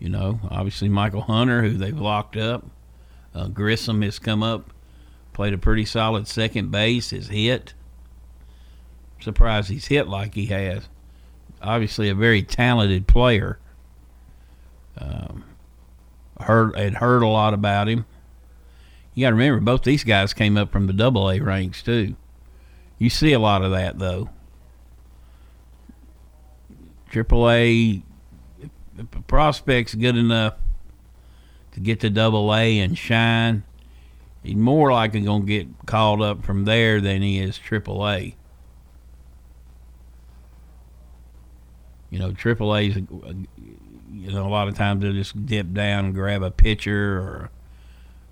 You 0.00 0.08
know, 0.08 0.40
obviously 0.50 0.88
Michael 0.88 1.22
Hunter, 1.22 1.62
who 1.62 1.74
they've 1.74 1.96
locked 1.96 2.36
up. 2.36 2.64
Uh, 3.34 3.46
Grissom 3.46 4.02
has 4.02 4.18
come 4.18 4.42
up, 4.42 4.72
played 5.32 5.52
a 5.52 5.58
pretty 5.58 5.84
solid 5.84 6.26
second 6.26 6.70
base, 6.70 7.10
has 7.10 7.28
hit 7.28 7.74
surprised 9.22 9.68
he's 9.68 9.86
hit 9.86 10.08
like 10.08 10.34
he 10.34 10.46
has. 10.46 10.88
Obviously, 11.62 12.08
a 12.08 12.14
very 12.14 12.42
talented 12.42 13.06
player. 13.06 13.58
Um, 14.98 15.44
heard 16.40 16.76
had 16.76 16.94
heard 16.94 17.22
a 17.22 17.28
lot 17.28 17.54
about 17.54 17.88
him. 17.88 18.04
You 19.14 19.24
got 19.24 19.30
to 19.30 19.36
remember, 19.36 19.60
both 19.60 19.82
these 19.82 20.04
guys 20.04 20.32
came 20.32 20.56
up 20.56 20.72
from 20.72 20.86
the 20.86 20.92
Double 20.92 21.30
A 21.30 21.40
ranks 21.40 21.82
too. 21.82 22.16
You 22.98 23.10
see 23.10 23.32
a 23.32 23.38
lot 23.38 23.62
of 23.62 23.72
that 23.72 23.98
though. 23.98 24.30
Triple 27.10 27.50
A, 27.50 28.02
prospect's 29.26 29.94
good 29.94 30.16
enough 30.16 30.54
to 31.72 31.80
get 31.80 32.00
to 32.00 32.10
Double 32.10 32.54
A 32.54 32.78
and 32.78 32.96
shine, 32.96 33.64
he's 34.42 34.56
more 34.56 34.92
likely 34.92 35.20
gonna 35.20 35.44
get 35.44 35.68
called 35.86 36.22
up 36.22 36.44
from 36.44 36.64
there 36.64 37.00
than 37.00 37.20
he 37.20 37.38
is 37.38 37.58
Triple 37.58 38.08
A. 38.08 38.34
you 42.12 42.18
know, 42.18 42.30
Triple 42.30 42.76
A's, 42.76 42.94
you 42.94 44.30
know, 44.30 44.46
a 44.46 44.50
lot 44.50 44.68
of 44.68 44.76
times 44.76 45.00
they'll 45.00 45.14
just 45.14 45.46
dip 45.46 45.72
down 45.72 46.04
and 46.04 46.14
grab 46.14 46.42
a 46.42 46.50
pitcher 46.50 47.18
or 47.18 47.50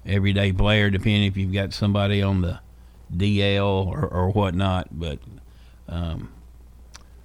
everyday 0.04 0.52
player, 0.52 0.90
depending 0.90 1.24
if 1.24 1.36
you've 1.38 1.54
got 1.54 1.72
somebody 1.72 2.20
on 2.20 2.42
the 2.42 2.60
DL 3.16 3.86
or, 3.86 4.06
or 4.06 4.30
whatnot. 4.32 4.88
But 4.92 5.18
um, 5.88 6.30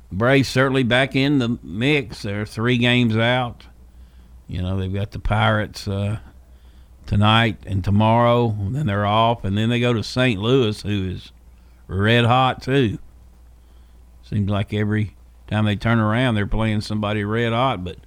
Braves 0.09 0.47
certainly 0.47 0.83
back 0.83 1.13
in 1.13 1.39
the 1.39 1.59
mix. 1.61 2.21
They're 2.21 2.45
three 2.45 2.77
games 2.77 3.17
out. 3.17 3.65
You 4.47 4.61
know, 4.61 4.79
they've 4.79 4.93
got 4.93 5.11
the 5.11 5.19
Pirates 5.19 5.89
uh, 5.89 6.19
tonight 7.05 7.57
and 7.65 7.83
tomorrow, 7.83 8.51
and 8.51 8.73
then 8.73 8.85
they're 8.85 9.05
off, 9.05 9.43
and 9.43 9.57
then 9.57 9.67
they 9.67 9.81
go 9.81 9.91
to 9.91 10.03
St. 10.03 10.39
Louis, 10.39 10.81
who 10.83 11.09
is 11.09 11.33
red 11.89 12.23
hot 12.23 12.61
too. 12.61 12.97
Seems 14.23 14.49
like 14.49 14.73
every 14.73 15.15
time 15.47 15.65
they 15.65 15.75
turn 15.75 15.99
around, 15.99 16.35
they're 16.35 16.47
playing 16.47 16.81
somebody 16.81 17.23
red 17.23 17.53
hot, 17.53 17.83
but 17.83 17.97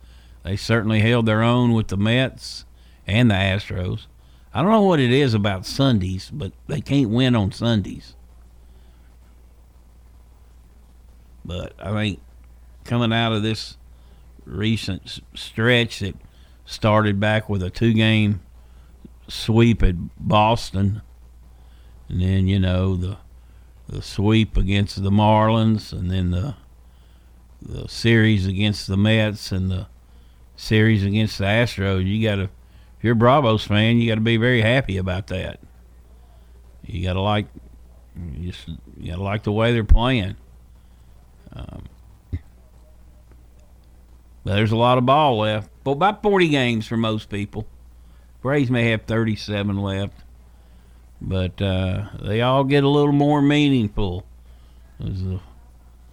they 0.42 0.56
certainly 0.56 1.00
held 1.00 1.26
their 1.26 1.42
own 1.42 1.72
with 1.72 1.88
the 1.88 1.96
Mets 1.96 2.64
and 3.06 3.30
the 3.30 3.34
Astros. 3.34 4.06
I 4.52 4.62
don't 4.62 4.70
know 4.70 4.82
what 4.82 5.00
it 5.00 5.10
is 5.10 5.34
about 5.34 5.66
Sundays, 5.66 6.30
but 6.32 6.52
they 6.66 6.80
can't 6.80 7.10
win 7.10 7.36
on 7.36 7.52
Sundays. 7.52 8.14
But 11.44 11.74
I 11.78 11.92
think 11.92 12.20
coming 12.84 13.12
out 13.12 13.32
of 13.32 13.42
this 13.42 13.76
recent 14.44 15.20
stretch 15.34 16.00
that 16.00 16.16
started 16.64 17.20
back 17.20 17.48
with 17.48 17.62
a 17.62 17.70
two 17.70 17.92
game 17.92 18.40
sweep 19.28 19.82
at 19.82 19.94
Boston, 20.18 21.02
and 22.08 22.20
then, 22.20 22.46
you 22.46 22.58
know, 22.58 22.96
the 22.96 23.18
the 23.88 24.02
sweep 24.02 24.56
against 24.56 25.02
the 25.02 25.10
Marlins, 25.10 25.92
and 25.92 26.10
then 26.10 26.30
the 26.30 26.56
the 27.68 27.86
series 27.88 28.46
against 28.46 28.86
the 28.86 28.96
Mets 28.96 29.52
and 29.52 29.70
the 29.70 29.86
series 30.56 31.04
against 31.04 31.38
the 31.38 31.44
Astros, 31.44 32.04
you 32.06 32.26
got 32.26 32.36
to, 32.36 32.44
if 32.44 32.50
you're 33.02 33.12
a 33.12 33.16
Bravos 33.16 33.64
fan, 33.64 33.98
you 33.98 34.08
got 34.08 34.16
to 34.16 34.20
be 34.22 34.38
very 34.38 34.62
happy 34.62 34.96
about 34.96 35.26
that. 35.28 35.60
You 36.84 37.04
got 37.04 37.12
to 37.12 37.20
like, 37.20 37.46
you 38.34 38.50
just 38.50 38.66
you 38.98 39.10
got 39.10 39.16
to 39.16 39.22
like 39.22 39.42
the 39.42 39.52
way 39.52 39.72
they're 39.72 39.84
playing. 39.84 40.36
Um, 41.52 41.84
but 44.44 44.54
there's 44.54 44.72
a 44.72 44.76
lot 44.76 44.98
of 44.98 45.04
ball 45.06 45.38
left. 45.38 45.70
But 45.84 45.92
about 45.92 46.22
40 46.22 46.48
games 46.48 46.86
for 46.86 46.96
most 46.96 47.28
people. 47.28 47.66
Braves 48.40 48.70
may 48.70 48.90
have 48.90 49.02
37 49.02 49.76
left. 49.76 50.14
but 51.20 51.60
uh, 51.60 52.06
they 52.22 52.40
all 52.40 52.64
get 52.64 52.84
a 52.84 52.88
little 52.88 53.12
more 53.12 53.42
meaningful 53.42 54.24
as 55.04 55.22
the 55.22 55.40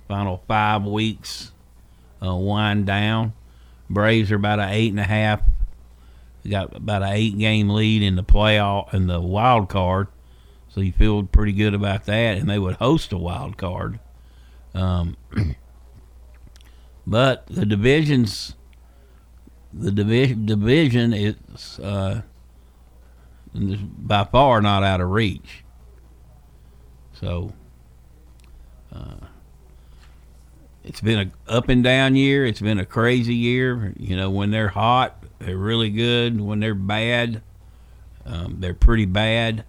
final 0.07 0.43
five 0.47 0.83
weeks 0.83 1.51
uh, 2.25 2.35
wind 2.35 2.85
down. 2.85 3.33
Braves 3.89 4.31
are 4.31 4.35
about 4.35 4.59
an 4.59 4.69
eight 4.69 4.91
and 4.91 4.99
a 4.99 5.03
half. 5.03 5.41
Got 6.49 6.75
about 6.75 7.01
an 7.01 7.09
eight 7.09 7.37
game 7.37 7.69
lead 7.69 8.03
in 8.03 8.15
the 8.15 8.23
playoff 8.23 8.93
in 8.93 9.07
the 9.07 9.19
wild 9.19 9.67
card, 9.67 10.07
so 10.69 10.79
you 10.79 10.91
feel 10.91 11.23
pretty 11.23 11.53
good 11.53 11.73
about 11.73 12.05
that. 12.05 12.37
And 12.37 12.47
they 12.47 12.59
would 12.59 12.75
host 12.75 13.11
a 13.11 13.17
wild 13.17 13.57
card. 13.57 13.99
Um, 14.75 15.17
but 17.07 17.47
the 17.47 17.65
divisions, 17.65 18.53
the 19.73 19.91
division 19.91 20.45
division 20.45 21.13
is 21.13 21.79
uh, 21.79 22.21
by 23.55 24.23
far 24.25 24.61
not 24.61 24.83
out 24.83 25.01
of 25.01 25.09
reach. 25.09 25.63
So 27.13 27.53
uh, 28.93 29.24
it's 30.85 31.01
been 31.01 31.31
a 31.47 31.51
up 31.51 31.67
and 31.67 31.83
down 31.83 32.15
year. 32.15 32.45
It's 32.45 32.61
been 32.61 32.79
a 32.79 32.85
crazy 32.85 33.33
year. 33.33 33.93
You 33.97 34.15
know, 34.15 34.29
when 34.29 34.51
they're 34.51 34.69
hot, 34.69 35.23
they're 35.39 35.57
really 35.57 35.89
good. 35.89 36.39
When 36.39 36.59
they're 36.59 36.75
bad, 36.75 37.41
um, 38.25 38.57
they're 38.59 38.75
pretty 38.75 39.05
bad. 39.05 39.65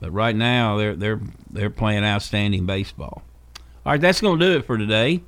But 0.00 0.10
right 0.10 0.34
now, 0.34 0.76
they're 0.76 0.96
they're 0.96 1.20
they're 1.50 1.70
playing 1.70 2.04
outstanding 2.04 2.66
baseball. 2.66 3.22
All 3.86 3.92
right, 3.92 4.00
that's 4.00 4.20
going 4.20 4.38
to 4.38 4.44
do 4.44 4.58
it 4.58 4.64
for 4.64 4.76
today. 4.76 5.22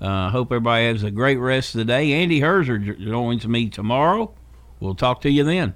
Uh, 0.00 0.30
hope 0.30 0.48
everybody 0.48 0.86
has 0.86 1.04
a 1.04 1.10
great 1.10 1.36
rest 1.36 1.74
of 1.74 1.78
the 1.78 1.84
day. 1.84 2.12
Andy 2.12 2.40
Herzer 2.40 2.98
joins 2.98 3.46
me 3.46 3.68
tomorrow. 3.70 4.34
We'll 4.80 4.94
talk 4.94 5.20
to 5.22 5.30
you 5.30 5.44
then. 5.44 5.74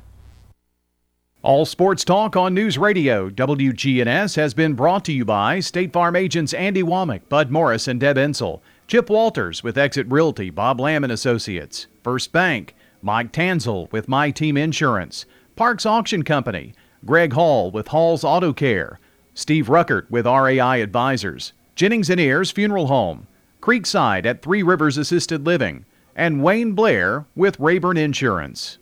All 1.43 1.64
Sports 1.64 2.05
Talk 2.05 2.36
on 2.36 2.53
News 2.53 2.76
Radio 2.76 3.30
WGNS 3.30 4.36
has 4.36 4.53
been 4.53 4.74
brought 4.74 5.07
to 5.07 5.12
you 5.12 5.24
by 5.24 5.61
State 5.61 5.93
Farm 5.93 6.14
agents 6.14 6.53
Andy 6.53 6.82
Womack, 6.82 7.22
Bud 7.30 7.51
Morris, 7.51 7.88
and 7.88 7.99
Deb 7.99 8.16
Ensel. 8.16 8.61
Chip 8.91 9.09
Walters 9.09 9.62
with 9.62 9.78
Exit 9.78 10.11
Realty, 10.11 10.51
Bob 10.51 10.80
Lamb 10.80 11.05
and 11.05 11.12
Associates. 11.12 11.86
First 12.03 12.32
Bank, 12.32 12.74
Mike 13.03 13.30
Tanzel 13.30 13.88
with 13.93 14.09
My 14.09 14.32
Team 14.32 14.57
Insurance. 14.57 15.26
Parks 15.55 15.86
Auction 15.86 16.24
Company, 16.24 16.74
Greg 17.05 17.32
Hall 17.34 17.70
with 17.70 17.86
Hall's 17.86 18.24
Auto 18.24 18.53
Care. 18.53 18.99
Steve 19.32 19.68
Ruckert 19.68 20.11
with 20.11 20.26
RAI 20.26 20.80
Advisors. 20.82 21.53
Jennings 21.76 22.11
and 22.11 22.20
Ayers 22.20 22.51
Funeral 22.51 22.88
Home. 22.88 23.28
Creekside 23.61 24.26
at 24.26 24.43
Three 24.43 24.64
Rivers 24.64 24.99
Assisted 24.99 25.47
Living. 25.47 25.84
And 26.16 26.43
Wayne 26.43 26.72
Blair 26.72 27.26
with 27.36 27.61
Rayburn 27.61 27.97
Insurance. 27.97 28.78